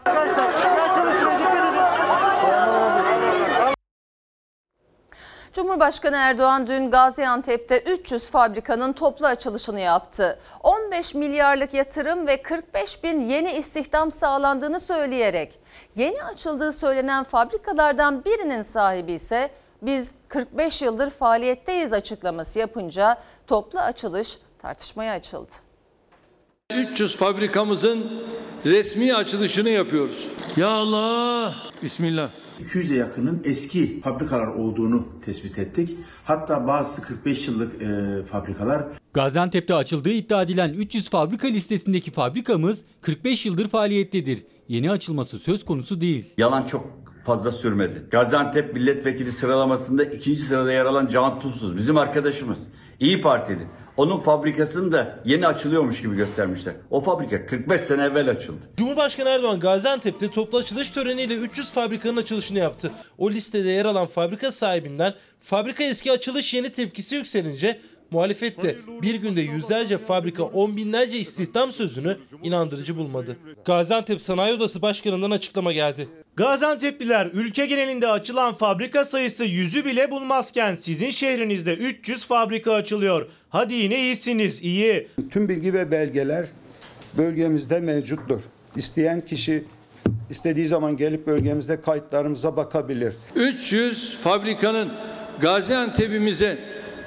[5.56, 10.38] Cumhurbaşkanı Erdoğan dün Gaziantep'te 300 fabrikanın toplu açılışını yaptı.
[10.62, 15.58] 15 milyarlık yatırım ve 45 bin yeni istihdam sağlandığını söyleyerek
[15.96, 19.50] yeni açıldığı söylenen fabrikalardan birinin sahibi ise
[19.82, 25.52] biz 45 yıldır faaliyetteyiz açıklaması yapınca toplu açılış tartışmaya açıldı.
[26.70, 28.06] 300 fabrikamızın
[28.64, 30.28] resmi açılışını yapıyoruz.
[30.56, 31.54] Ya Allah!
[31.82, 32.28] Bismillah.
[32.64, 35.98] 200'e yakının eski fabrikalar olduğunu tespit ettik.
[36.24, 38.84] Hatta bazısı 45 yıllık e, fabrikalar.
[39.14, 44.42] Gaziantep'te açıldığı iddia edilen 300 fabrika listesindeki fabrikamız 45 yıldır faaliyettedir.
[44.68, 46.24] Yeni açılması söz konusu değil.
[46.38, 46.86] Yalan çok
[47.24, 48.02] fazla sürmedi.
[48.10, 52.68] Gaziantep milletvekili sıralamasında ikinci sırada yer alan Can Tunsuz bizim arkadaşımız.
[53.00, 53.66] İyi Partili.
[53.96, 56.74] Onun fabrikasını da yeni açılıyormuş gibi göstermişler.
[56.90, 58.60] O fabrika 45 sene evvel açıldı.
[58.76, 62.90] Cumhurbaşkanı Erdoğan Gaziantep'te toplu açılış töreniyle 300 fabrikanın açılışını yaptı.
[63.18, 69.14] O listede yer alan fabrika sahibinden fabrika eski açılış yeni tepkisi yükselince muhalefet de bir
[69.14, 73.36] günde yüzlerce fabrika on binlerce istihdam sözünü inandırıcı bulmadı.
[73.64, 76.08] Gaziantep Sanayi Odası Başkanı'ndan açıklama geldi.
[76.36, 83.26] Gaziantep'liler ülke genelinde açılan fabrika sayısı yüzü bile bulmazken sizin şehrinizde 300 fabrika açılıyor.
[83.48, 85.08] Hadi yine iyisiniz, iyi.
[85.30, 86.46] Tüm bilgi ve belgeler
[87.16, 88.40] bölgemizde mevcuttur.
[88.76, 89.64] İsteyen kişi
[90.30, 93.14] istediği zaman gelip bölgemizde kayıtlarımıza bakabilir.
[93.34, 94.92] 300 fabrikanın
[95.40, 96.58] Gaziantep'imize,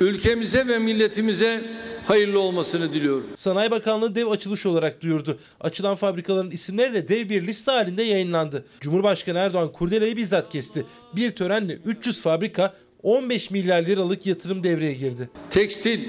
[0.01, 1.61] ülkemize ve milletimize
[2.05, 3.27] hayırlı olmasını diliyorum.
[3.35, 5.39] Sanayi Bakanlığı dev açılış olarak duyurdu.
[5.59, 8.65] Açılan fabrikaların isimleri de dev bir liste halinde yayınlandı.
[8.79, 10.85] Cumhurbaşkanı Erdoğan kurdeleyi bizzat kesti.
[11.15, 15.29] Bir törenle 300 fabrika 15 milyar liralık yatırım devreye girdi.
[15.49, 15.99] Tekstil,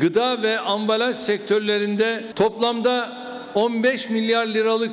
[0.00, 3.12] gıda ve ambalaj sektörlerinde toplamda
[3.54, 4.92] 15 milyar liralık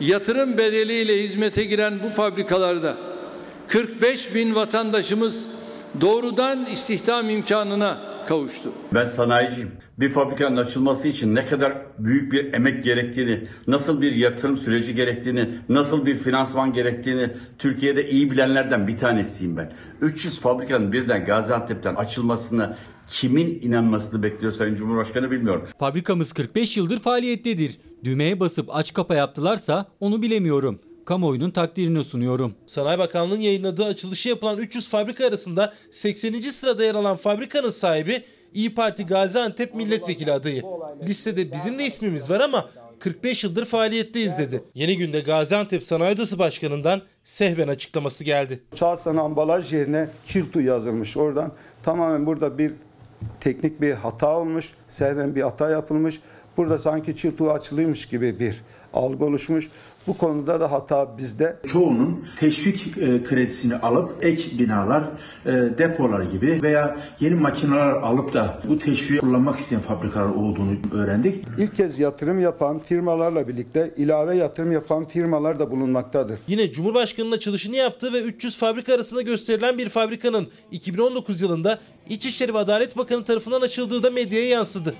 [0.00, 2.96] yatırım bedeliyle hizmete giren bu fabrikalarda
[3.68, 5.48] 45 bin vatandaşımız
[6.00, 8.72] doğrudan istihdam imkanına kavuştu.
[8.94, 9.72] Ben sanayiciyim.
[9.98, 15.48] Bir fabrikanın açılması için ne kadar büyük bir emek gerektiğini, nasıl bir yatırım süreci gerektiğini,
[15.68, 19.72] nasıl bir finansman gerektiğini Türkiye'de iyi bilenlerden bir tanesiyim ben.
[20.00, 25.64] 300 fabrikanın birden Gaziantep'ten açılmasını kimin inanmasını bekliyor Sayın Cumhurbaşkanı bilmiyorum.
[25.78, 27.78] Fabrikamız 45 yıldır faaliyettedir.
[28.04, 30.80] Düğmeye basıp aç kapa yaptılarsa onu bilemiyorum.
[31.08, 32.54] Kamuoyunun takdirini sunuyorum.
[32.66, 36.40] Sanayi Bakanlığı'nın yayınladığı açılışı yapılan 300 fabrika arasında 80.
[36.40, 40.62] sırada yer alan fabrikanın sahibi İyi Parti Gaziantep milletvekili adayı.
[41.02, 42.68] Listede bizim de ismimiz var ama
[42.98, 44.62] 45 yıldır faaliyetteyiz dedi.
[44.74, 48.60] Yeni günde Gaziantep Sanayi Odası Başkanı'ndan sehven açıklaması geldi.
[48.74, 51.52] Çağsan ambalaj yerine çiltu yazılmış oradan.
[51.82, 52.72] Tamamen burada bir
[53.40, 54.72] teknik bir hata olmuş.
[54.86, 56.20] Sehven bir hata yapılmış.
[56.58, 58.62] Burada sanki çiltu açılıymış gibi bir
[58.94, 59.68] algı oluşmuş.
[60.06, 61.56] Bu konuda da hata bizde.
[61.66, 65.04] Çoğunun teşvik e, kredisini alıp ek binalar,
[65.46, 71.44] e, depolar gibi veya yeni makineler alıp da bu teşviği kullanmak isteyen fabrikalar olduğunu öğrendik.
[71.58, 76.38] İlk kez yatırım yapan firmalarla birlikte ilave yatırım yapan firmalar da bulunmaktadır.
[76.48, 82.58] Yine Cumhurbaşkanı'nın açılışını yaptığı ve 300 fabrika arasında gösterilen bir fabrikanın 2019 yılında İçişleri ve
[82.58, 84.94] Adalet Bakanı tarafından açıldığı da medyaya yansıdı.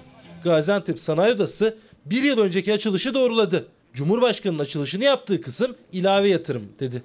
[0.45, 3.69] Gaziantep Sanayi Odası bir yıl önceki açılışı doğruladı.
[3.95, 7.03] Cumhurbaşkanı'nın açılışını yaptığı kısım ilave yatırım dedi.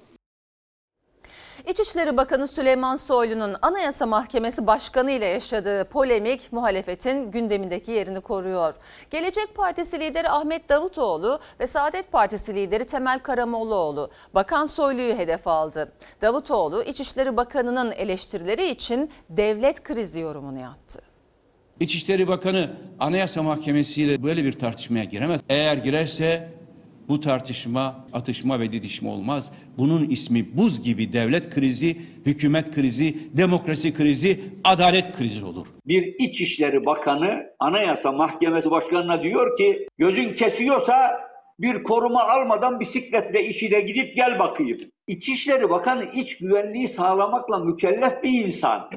[1.68, 8.74] İçişleri Bakanı Süleyman Soylu'nun Anayasa Mahkemesi Başkanı ile yaşadığı polemik muhalefetin gündemindeki yerini koruyor.
[9.10, 15.92] Gelecek Partisi lideri Ahmet Davutoğlu ve Saadet Partisi lideri Temel Karamollaoğlu Bakan Soylu'yu hedef aldı.
[16.22, 21.13] Davutoğlu İçişleri Bakanı'nın eleştirileri için devlet krizi yorumunu yaptı.
[21.80, 25.40] İçişleri Bakanı Anayasa Mahkemesi ile böyle bir tartışmaya giremez.
[25.48, 26.48] Eğer girerse
[27.08, 29.52] bu tartışma, atışma ve didişme olmaz.
[29.78, 35.66] Bunun ismi buz gibi devlet krizi, hükümet krizi, demokrasi krizi, adalet krizi olur.
[35.86, 41.20] Bir İçişleri Bakanı Anayasa Mahkemesi Başkanı'na diyor ki gözün kesiyorsa
[41.58, 44.78] bir koruma almadan bisikletle işine gidip gel bakayım.
[45.06, 48.90] İçişleri Bakanı iç güvenliği sağlamakla mükellef bir insan.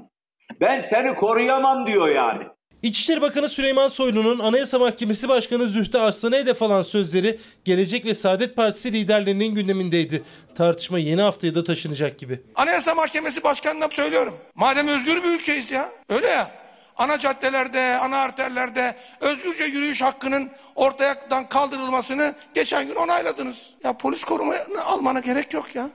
[0.62, 2.44] Ben seni koruyamam diyor yani.
[2.88, 8.56] İçişleri Bakanı Süleyman Soylu'nun Anayasa Mahkemesi Başkanı Zühtü Arslan'a hedef alan sözleri Gelecek ve Saadet
[8.56, 10.24] Partisi liderlerinin gündemindeydi.
[10.56, 12.42] Tartışma yeni haftaya da taşınacak gibi.
[12.56, 14.38] Anayasa Mahkemesi Başkanı'na söylüyorum.
[14.56, 15.90] Madem özgür bir ülkeyiz ya.
[16.10, 16.52] Öyle ya.
[16.98, 23.70] Ana caddelerde, ana arterlerde özgürce yürüyüş hakkının ortadan kaldırılmasını geçen gün onayladınız.
[23.84, 25.90] Ya polis korumayı almana gerek yok ya.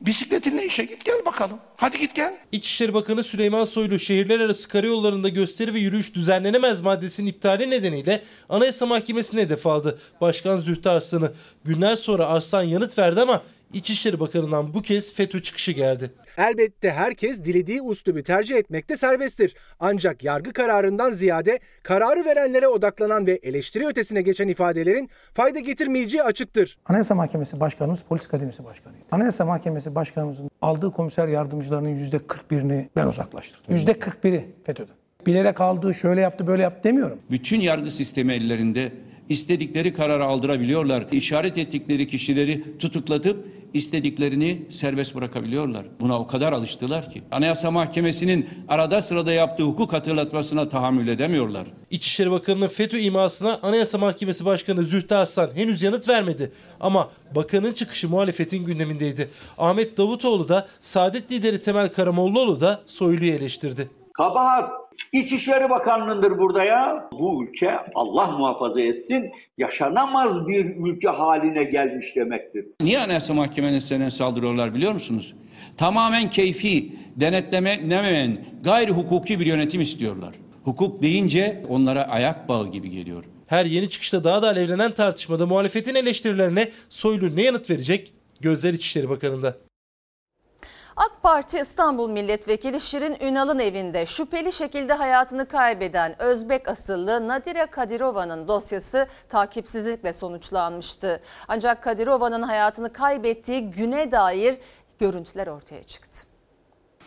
[0.00, 1.58] Bisikletinle işe git gel bakalım.
[1.76, 2.38] Hadi git gel.
[2.52, 8.86] İçişleri Bakanı Süleyman Soylu şehirler arası karayollarında gösteri ve yürüyüş düzenlenemez maddesinin iptali nedeniyle Anayasa
[8.86, 9.98] Mahkemesi'ne hedef aldı.
[10.20, 11.32] Başkan Zühtü Arslan'ı.
[11.64, 16.10] Günler sonra Arslan yanıt verdi ama İçişleri Bakanı'ndan bu kez FETÖ çıkışı geldi.
[16.38, 19.54] Elbette herkes dilediği uslubu tercih etmekte serbesttir.
[19.80, 26.78] Ancak yargı kararından ziyade kararı verenlere odaklanan ve eleştiri ötesine geçen ifadelerin fayda getirmeyeceği açıktır.
[26.86, 29.04] Anayasa Mahkemesi Başkanımız Polis Akademisi Başkanıydı.
[29.12, 33.76] Anayasa Mahkemesi Başkanımızın aldığı komiser yardımcılarının %41'ini ben uzaklaştırdım.
[33.76, 34.94] %41'i FETÖ'den.
[35.26, 37.18] Bilerek aldığı şöyle yaptı böyle yaptı demiyorum.
[37.30, 38.92] Bütün yargı sistemi ellerinde
[39.28, 41.06] istedikleri kararı aldırabiliyorlar.
[41.12, 45.86] İşaret ettikleri kişileri tutuklatıp istediklerini serbest bırakabiliyorlar.
[46.00, 47.22] Buna o kadar alıştılar ki.
[47.30, 51.66] Anayasa Mahkemesi'nin arada sırada yaptığı hukuk hatırlatmasına tahammül edemiyorlar.
[51.90, 56.52] İçişleri Bakanı'nın FETÖ imasına Anayasa Mahkemesi Başkanı Zühtü Aslan henüz yanıt vermedi.
[56.80, 59.30] Ama bakanın çıkışı muhalefetin gündemindeydi.
[59.58, 63.90] Ahmet Davutoğlu da Saadet lideri Temel Karamollaoğlu da Soylu'yu eleştirdi.
[64.14, 67.08] Kabahat İçişleri Bakanlığı'ndır burada ya.
[67.12, 72.66] Bu ülke Allah muhafaza etsin yaşanamaz bir ülke haline gelmiş demektir.
[72.80, 75.34] Niye Anayasa Mahkemesi'ne saldırıyorlar biliyor musunuz?
[75.76, 80.34] Tamamen keyfi, denetlememeyen, gayri hukuki bir yönetim istiyorlar.
[80.64, 83.24] Hukuk deyince onlara ayak bağı gibi geliyor.
[83.46, 88.12] Her yeni çıkışta daha da alevlenen tartışmada muhalefetin eleştirilerine Soylu ne yanıt verecek?
[88.40, 89.56] Gözler İçişleri Bakanı'nda.
[90.98, 98.48] AK Parti İstanbul Milletvekili Şirin Ünal'ın evinde şüpheli şekilde hayatını kaybeden Özbek asıllı Nadire Kadirova'nın
[98.48, 101.20] dosyası takipsizlikle sonuçlanmıştı.
[101.48, 104.56] Ancak Kadirova'nın hayatını kaybettiği güne dair
[104.98, 106.18] görüntüler ortaya çıktı.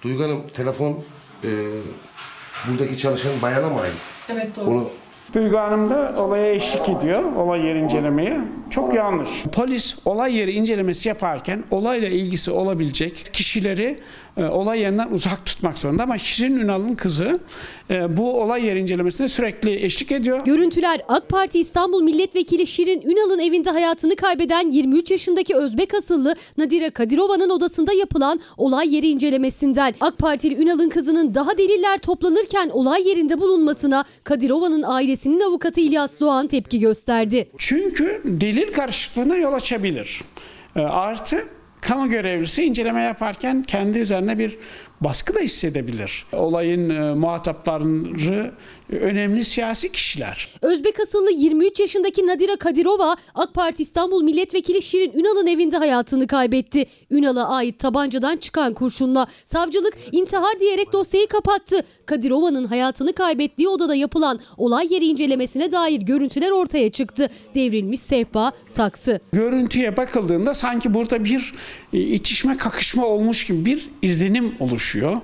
[0.01, 1.03] Duygu Hanım telefon
[1.43, 1.49] e,
[2.67, 3.93] buradaki çalışan bayana mı ait?
[4.29, 4.69] Evet doğru.
[4.69, 4.89] Onu
[5.33, 8.39] Duygu Hanım da olaya eşlik ediyor, olay yeri incelemeye.
[8.69, 9.29] Çok yanlış.
[9.51, 13.97] Polis olay yeri incelemesi yaparken olayla ilgisi olabilecek kişileri
[14.37, 16.03] e, olay yerinden uzak tutmak zorunda.
[16.03, 17.39] Ama Şirin Ünal'ın kızı
[17.89, 20.45] e, bu olay yeri incelemesine sürekli eşlik ediyor.
[20.45, 26.89] Görüntüler AK Parti İstanbul Milletvekili Şirin Ünal'ın evinde hayatını kaybeden 23 yaşındaki Özbek asıllı Nadire
[26.89, 29.93] Kadirova'nın odasında yapılan olay yeri incelemesinden.
[30.01, 36.47] AK Partili Ünal'ın kızının daha deliller toplanırken olay yerinde bulunmasına Kadirova'nın ailesinin avukatı İlyas Doğan
[36.47, 37.49] tepki gösterdi.
[37.57, 40.21] Çünkü delil karışıklığına yol açabilir.
[40.75, 41.45] E, Artı
[41.81, 44.57] kamu görevlisi inceleme yaparken kendi üzerine bir
[45.01, 46.25] baskı da hissedebilir.
[46.31, 48.51] Olayın e, muhatapları
[48.91, 50.47] önemli siyasi kişiler.
[50.61, 56.85] Özbek asıllı 23 yaşındaki Nadira Kadirova AK Parti İstanbul Milletvekili Şirin Ünal'ın evinde hayatını kaybetti.
[57.11, 61.85] Ünal'a ait tabancadan çıkan kurşunla savcılık intihar diyerek dosyayı kapattı.
[62.05, 67.29] Kadirova'nın hayatını kaybettiği odada yapılan olay yeri incelemesine dair görüntüler ortaya çıktı.
[67.55, 69.19] Devrilmiş sehpa, saksı.
[69.33, 71.53] Görüntüye bakıldığında sanki burada bir
[71.93, 75.21] e, itişme kakışma olmuş gibi bir izlenim oluşuyor.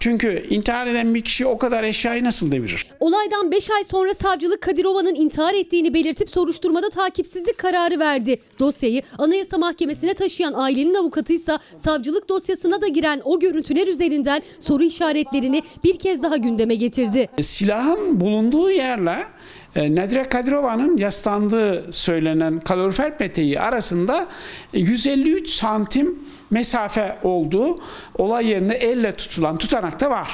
[0.00, 2.86] Çünkü intihar eden bir kişi o kadar eşyayı nasıl devirir?
[3.00, 8.40] Olaydan 5 ay sonra savcılık Kadirova'nın intihar ettiğini belirtip soruşturmada takipsizlik kararı verdi.
[8.58, 14.82] Dosyayı Anayasa Mahkemesi'ne taşıyan ailenin avukatı ise savcılık dosyasına da giren o görüntüler üzerinden soru
[14.82, 17.28] işaretlerini bir kez daha gündeme getirdi.
[17.40, 19.26] Silahın bulunduğu yerle
[19.76, 24.26] e, Nadire Kadirova'nın yaslandığı söylenen kalorifer peteği arasında
[24.72, 26.18] 153 santim
[26.50, 27.78] mesafe olduğu
[28.18, 30.30] olay yerinde elle tutulan tutanakta var.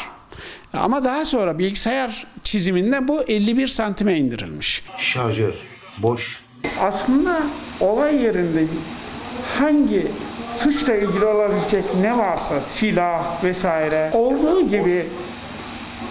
[0.72, 4.82] Ama daha sonra bilgisayar çiziminde bu 51 santime indirilmiş.
[4.96, 5.54] şarjör
[5.98, 6.40] boş.
[6.80, 7.42] Aslında
[7.80, 8.64] olay yerinde
[9.58, 10.06] hangi
[10.54, 15.06] suçla ilgili olabilecek ne varsa silah vesaire olduğu gibi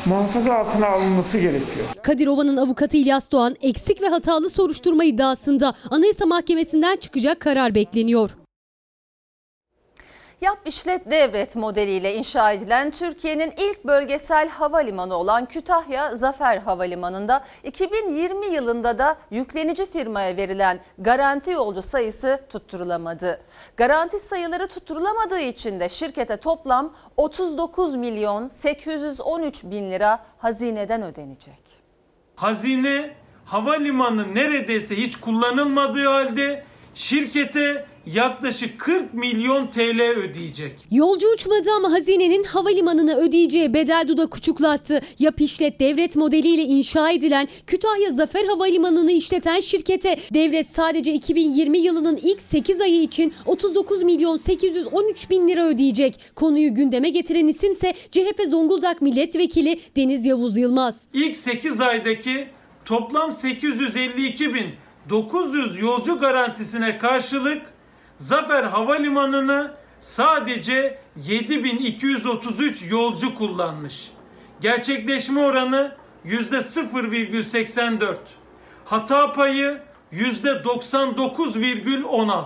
[0.06, 1.86] muhafaza altına alınması gerekiyor.
[2.03, 8.30] Kadirova'nın avukatı İlyas Doğan eksik ve hatalı soruşturma iddiasında Anayasa Mahkemesi'nden çıkacak karar bekleniyor.
[10.46, 18.48] Yap işlet devret modeliyle inşa edilen Türkiye'nin ilk bölgesel havalimanı olan Kütahya Zafer Havalimanı'nda 2020
[18.48, 23.41] yılında da yüklenici firmaya verilen garanti yolcu sayısı tutturulamadı.
[23.78, 31.62] Garanti sayıları tutturulamadığı için de şirkete toplam 39 milyon 813 bin lira hazineden ödenecek.
[32.36, 33.12] Hazine
[33.46, 40.88] havalimanı neredeyse hiç kullanılmadığı halde şirkete yaklaşık 40 milyon TL ödeyecek.
[40.91, 45.01] Yolcu uçmadı ama hazinenin havalimanına ödeyeceği bedel dudak uçuklattı.
[45.20, 52.20] Yap işlet devlet modeliyle inşa edilen Kütahya Zafer Havalimanı'nı işleten şirkete devlet sadece 2020 yılının
[52.24, 56.20] ilk 8 ayı için 39 milyon 813 bin lira ödeyecek.
[56.36, 61.01] Konuyu gündeme getiren isimse CHP Zonguldak Milletvekili Deniz Yavuz Yılmaz.
[61.14, 62.47] İlk 8 aydaki
[62.86, 64.68] toplam 852 bin
[65.10, 67.75] 900 yolcu garantisine karşılık
[68.18, 74.11] Zafer Havalimanı'nı sadece 7233 yolcu kullanmış.
[74.61, 75.95] Gerçekleşme oranı
[76.26, 78.16] %0,84.
[78.86, 79.82] Hata payı
[80.13, 82.45] %99,16.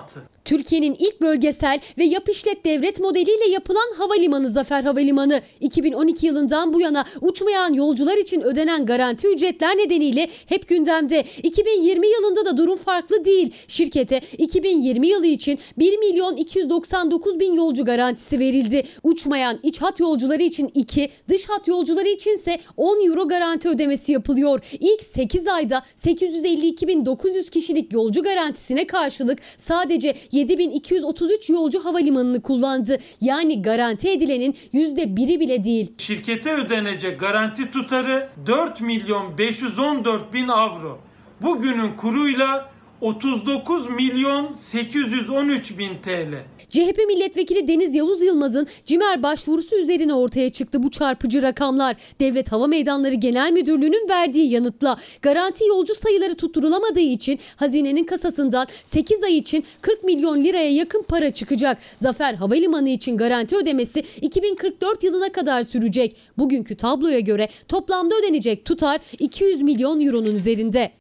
[0.49, 6.81] Türkiye'nin ilk bölgesel ve yap işlet devlet modeliyle yapılan havalimanı Zafer Havalimanı 2012 yılından bu
[6.81, 11.25] yana uçmayan yolcular için ödenen garanti ücretler nedeniyle hep gündemde.
[11.43, 13.53] 2020 yılında da durum farklı değil.
[13.67, 18.83] Şirkete 2020 yılı için 1 milyon 299 bin yolcu garantisi verildi.
[19.03, 24.59] Uçmayan iç hat yolcuları için 2, dış hat yolcuları içinse 10 euro garanti ödemesi yapılıyor.
[24.79, 32.97] İlk 8 ayda 852 bin 900 kişilik yolcu garantisine karşılık sadece 7233 yolcu havalimanını kullandı.
[33.21, 35.93] Yani garanti edilenin %1'i bile değil.
[35.97, 40.99] Şirkete ödenecek garanti tutarı 4 milyon 514 bin avro.
[41.41, 42.69] Bugünün kuruyla
[43.01, 46.43] 39 milyon 813 bin TL.
[46.69, 51.97] CHP milletvekili Deniz Yavuz Yılmaz'ın CİMER başvurusu üzerine ortaya çıktı bu çarpıcı rakamlar.
[52.19, 59.23] Devlet Hava Meydanları Genel Müdürlüğü'nün verdiği yanıtla garanti yolcu sayıları tutturulamadığı için hazinenin kasasından 8
[59.23, 61.77] ay için 40 milyon liraya yakın para çıkacak.
[61.97, 66.15] Zafer Havalimanı için garanti ödemesi 2044 yılına kadar sürecek.
[66.37, 70.91] Bugünkü tabloya göre toplamda ödenecek tutar 200 milyon euronun üzerinde.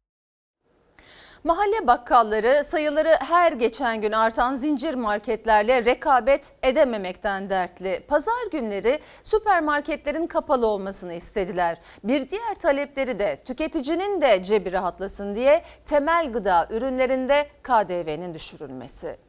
[1.43, 8.03] Mahalle bakkalları sayıları her geçen gün artan zincir marketlerle rekabet edememekten dertli.
[8.07, 11.77] Pazar günleri süpermarketlerin kapalı olmasını istediler.
[12.03, 19.28] Bir diğer talepleri de tüketicinin de cebi rahatlasın diye temel gıda ürünlerinde KDV'nin düşürülmesi.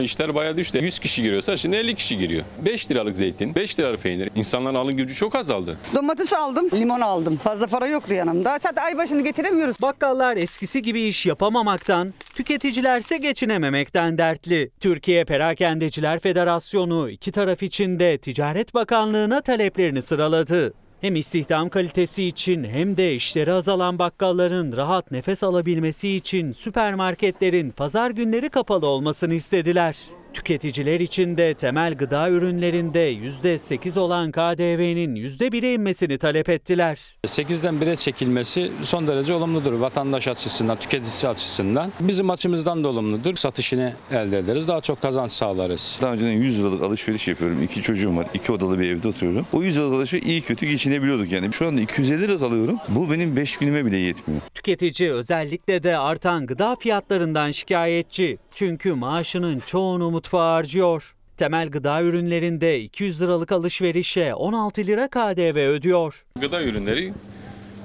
[0.00, 0.78] İşler bayağı düştü.
[0.78, 2.44] 100 kişi giriyorsa şimdi 50 kişi giriyor.
[2.64, 4.30] 5 liralık zeytin, 5 liralık peynir.
[4.34, 5.78] İnsanların alım gücü çok azaldı.
[5.94, 7.36] Domates aldım, limon aldım.
[7.36, 8.50] Fazla para yoktu yanımda.
[8.62, 9.82] Zaten ay başını getiremiyoruz.
[9.82, 14.70] Bakkallar eskisi gibi iş yapamamaktan, tüketicilerse geçinememekten dertli.
[14.80, 20.74] Türkiye Perakendeciler Federasyonu iki taraf için de Ticaret Bakanlığı'na taleplerini sıraladı.
[21.00, 28.10] Hem istihdam kalitesi için hem de işleri azalan bakkalların rahat nefes alabilmesi için süpermarketlerin pazar
[28.10, 29.96] günleri kapalı olmasını istediler.
[30.36, 37.00] Tüketiciler için de temel gıda ürünlerinde %8 olan KDV'nin %1'e inmesini talep ettiler.
[37.26, 41.92] 8'den 1'e çekilmesi son derece olumludur vatandaş açısından, tüketici açısından.
[42.00, 43.36] Bizim açımızdan da olumludur.
[43.36, 45.98] Satışını elde ederiz, daha çok kazanç sağlarız.
[46.02, 47.62] Daha önceden 100 liralık alışveriş yapıyorum.
[47.62, 48.26] İki çocuğum var.
[48.34, 49.46] iki odalı bir evde oturuyorum.
[49.52, 51.52] O 100 liralık alışveriş iyi kötü geçinebiliyorduk yani.
[51.52, 52.76] Şu anda 250 liralık alıyorum.
[52.88, 54.40] Bu benim 5 günüme bile yetmiyor.
[54.54, 58.38] Tüketici özellikle de artan gıda fiyatlarından şikayetçi.
[58.56, 61.14] Çünkü maaşının çoğunu mutfağa harcıyor.
[61.36, 66.24] Temel gıda ürünlerinde 200 liralık alışverişe 16 lira KDV ödüyor.
[66.40, 67.12] Gıda ürünleri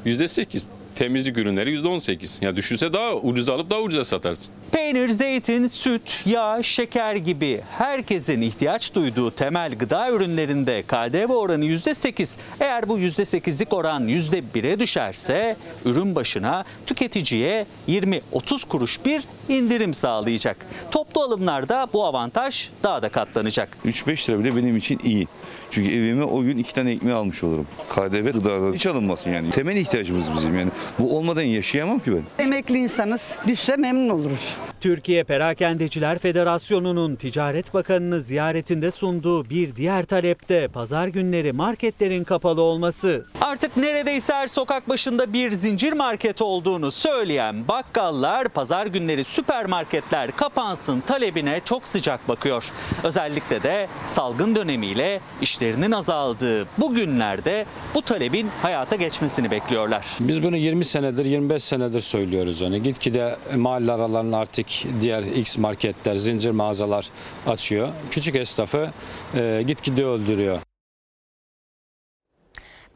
[0.05, 0.65] %8.
[0.95, 2.45] Temizlik ürünleri %18.
[2.45, 4.53] Ya düşünse daha ucuz alıp daha ucuza satarsın.
[4.71, 12.37] Peynir, zeytin, süt, yağ, şeker gibi herkesin ihtiyaç duyduğu temel gıda ürünlerinde KDV oranı %8.
[12.59, 15.55] Eğer bu %8'lik oran %1'e düşerse
[15.85, 19.23] ürün başına tüketiciye 20-30 kuruş bir
[19.57, 20.65] indirim sağlayacak.
[20.91, 23.77] Toplu alımlarda bu avantaj daha da katlanacak.
[23.85, 25.27] 3-5 lira bile benim için iyi.
[25.71, 27.67] Çünkü evime o gün iki tane ekmeği almış olurum.
[27.89, 29.49] KDV gıdalar hiç alınmasın yani.
[29.49, 30.71] Temel ihtiyacımız bizim yani.
[30.99, 32.43] Bu olmadan yaşayamam ki ben.
[32.43, 33.35] Emekli insanız.
[33.47, 34.57] Düşse memnun oluruz.
[34.81, 43.25] Türkiye Perakendeciler Federasyonu'nun Ticaret Bakanı'nı ziyaretinde sunduğu bir diğer talepte pazar günleri marketlerin kapalı olması.
[43.41, 50.99] Artık neredeyse her sokak başında bir zincir market olduğunu söyleyen bakkallar pazar günleri süpermarketler kapansın
[50.99, 52.71] talebine çok sıcak bakıyor.
[53.03, 57.65] Özellikle de salgın dönemiyle işlerinin azaldığı bu günlerde
[57.95, 60.05] bu talebin hayata geçmesini bekliyorlar.
[60.19, 62.61] Biz bunu 20 senedir, 25 senedir söylüyoruz.
[62.61, 64.70] Hani gitgide mahalle aralarını artık
[65.01, 67.09] diğer X marketler, zincir mağazalar
[67.47, 67.87] açıyor.
[68.11, 68.91] Küçük esnafı
[69.35, 70.59] e, gitgide öldürüyor.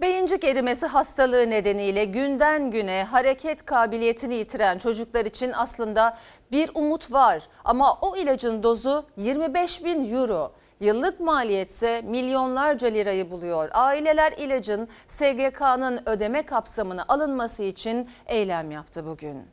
[0.02, 6.18] Beyincik erimesi hastalığı nedeniyle günden güne hareket kabiliyetini yitiren çocuklar için aslında
[6.52, 7.44] bir umut var.
[7.64, 10.52] Ama o ilacın dozu 25 bin euro.
[10.80, 13.70] Yıllık maliyetse milyonlarca lirayı buluyor.
[13.74, 19.44] Aileler ilacın SGK'nın ödeme kapsamına alınması için eylem yaptı bugün.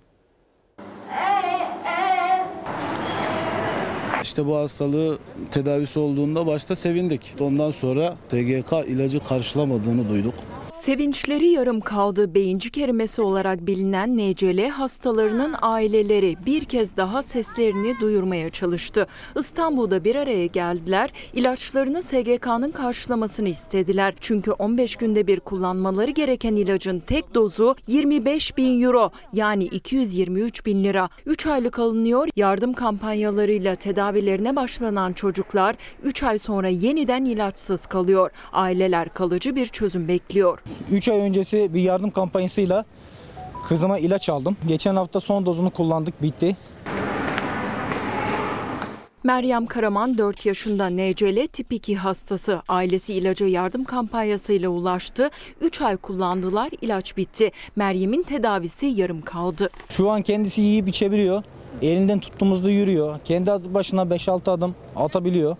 [4.23, 5.19] İşte bu hastalığı
[5.51, 7.35] tedavisi olduğunda başta sevindik.
[7.41, 10.35] Ondan sonra TGK ilacı karşılamadığını duyduk.
[10.83, 12.35] Sevinçleri yarım kaldı.
[12.35, 19.07] Beyincik erimesi olarak bilinen NCL hastalarının aileleri bir kez daha seslerini duyurmaya çalıştı.
[19.39, 21.11] İstanbul'da bir araya geldiler.
[21.35, 24.15] İlaçlarını SGK'nın karşılamasını istediler.
[24.21, 30.85] Çünkü 15 günde bir kullanmaları gereken ilacın tek dozu 25 bin euro yani 223 bin
[30.85, 31.09] lira.
[31.27, 32.29] 3 aylık alınıyor.
[32.37, 38.31] Yardım kampanyalarıyla tedavilerine başlanan çocuklar 3 ay sonra yeniden ilaçsız kalıyor.
[38.53, 40.59] Aileler kalıcı bir çözüm bekliyor.
[40.91, 42.85] 3 ay öncesi bir yardım kampanyasıyla
[43.69, 44.57] kızıma ilaç aldım.
[44.69, 46.57] Geçen hafta son dozunu kullandık bitti.
[49.25, 52.63] Meryem Karaman 4 yaşında NCL tip 2 hastası.
[52.69, 55.31] Ailesi ilaca yardım kampanyasıyla ulaştı.
[55.61, 57.51] 3 ay kullandılar, ilaç bitti.
[57.77, 59.71] Meryem'in tedavisi yarım kaldı.
[59.89, 61.43] Şu an kendisi yiyip içebiliyor.
[61.83, 63.21] Elinden tuttuğumuzda yürüyor.
[63.25, 65.57] Kendi başına 5-6 adım atabiliyor.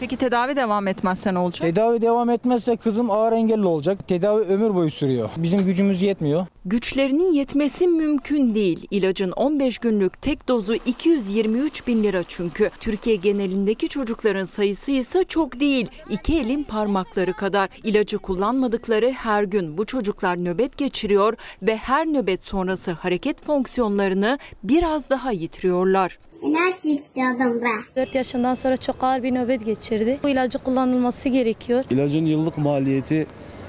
[0.00, 1.60] Peki tedavi devam etmezse ne olacak?
[1.60, 4.08] Tedavi devam etmezse kızım ağır engelli olacak.
[4.08, 5.30] Tedavi ömür boyu sürüyor.
[5.36, 6.46] Bizim gücümüz yetmiyor.
[6.64, 8.86] Güçlerinin yetmesi mümkün değil.
[8.90, 12.70] İlacın 15 günlük tek dozu 223 bin lira çünkü.
[12.80, 15.86] Türkiye genelindeki çocukların sayısı ise çok değil.
[16.10, 17.68] İki elin parmakları kadar.
[17.84, 25.10] İlacı kullanmadıkları her gün bu çocuklar nöbet geçiriyor ve her nöbet sonrası hareket fonksiyonlarını biraz
[25.10, 26.18] daha yitiriyorlar.
[26.46, 28.02] İlaç istiyordum ben.
[28.02, 30.18] 4 yaşından sonra çok ağır bir nöbet geçirdi.
[30.22, 31.84] Bu ilacı kullanılması gerekiyor.
[31.90, 33.26] İlacın yıllık maliyeti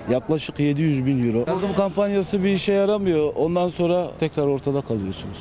[0.09, 1.37] yaklaşık 700 bin euro.
[1.37, 3.33] Yardım kampanyası bir işe yaramıyor.
[3.35, 5.37] Ondan sonra tekrar ortada kalıyorsunuz.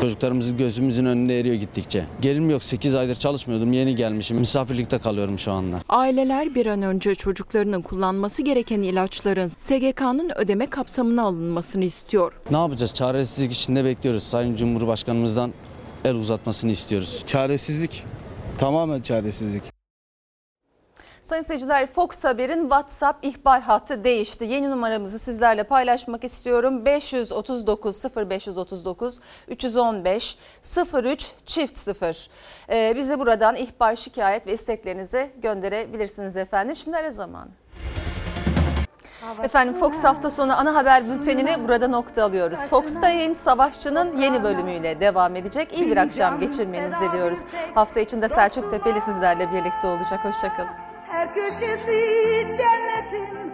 [0.00, 2.04] Çocuklarımız gözümüzün önünde eriyor gittikçe.
[2.20, 4.38] Gelirim yok 8 aydır çalışmıyordum yeni gelmişim.
[4.38, 5.80] Misafirlikte kalıyorum şu anda.
[5.88, 12.32] Aileler bir an önce çocuklarının kullanması gereken ilaçların SGK'nın ödeme kapsamına alınmasını istiyor.
[12.50, 12.94] Ne yapacağız?
[12.94, 14.22] Çaresizlik içinde bekliyoruz.
[14.22, 15.52] Sayın Cumhurbaşkanımızdan
[16.04, 17.22] el uzatmasını istiyoruz.
[17.26, 18.04] Çaresizlik.
[18.58, 19.79] Tamamen çaresizlik.
[21.22, 24.44] Sayın seyirciler Fox Haber'in WhatsApp ihbar hattı değişti.
[24.44, 26.84] Yeni numaramızı sizlerle paylaşmak istiyorum.
[26.84, 30.38] 539 0539 315
[30.94, 32.28] 03 çift 0.
[32.70, 36.76] Ee, bize buradan ihbar, şikayet ve isteklerinizi gönderebilirsiniz efendim.
[36.76, 37.50] Şimdi ara zamanı.
[39.42, 42.58] Efendim Fox hafta sonu ana haber bültenini burada nokta alıyoruz.
[42.58, 45.78] Fox'ta yayın Savaşçı'nın yeni bölümüyle devam edecek.
[45.78, 47.38] İyi bir akşam geçirmenizi diliyoruz.
[47.74, 50.24] Hafta içinde Selçuk Tepeli sizlerle birlikte olacak.
[50.24, 50.89] Hoşçakalın.
[51.10, 52.00] Her köşesi
[52.56, 53.49] cennetin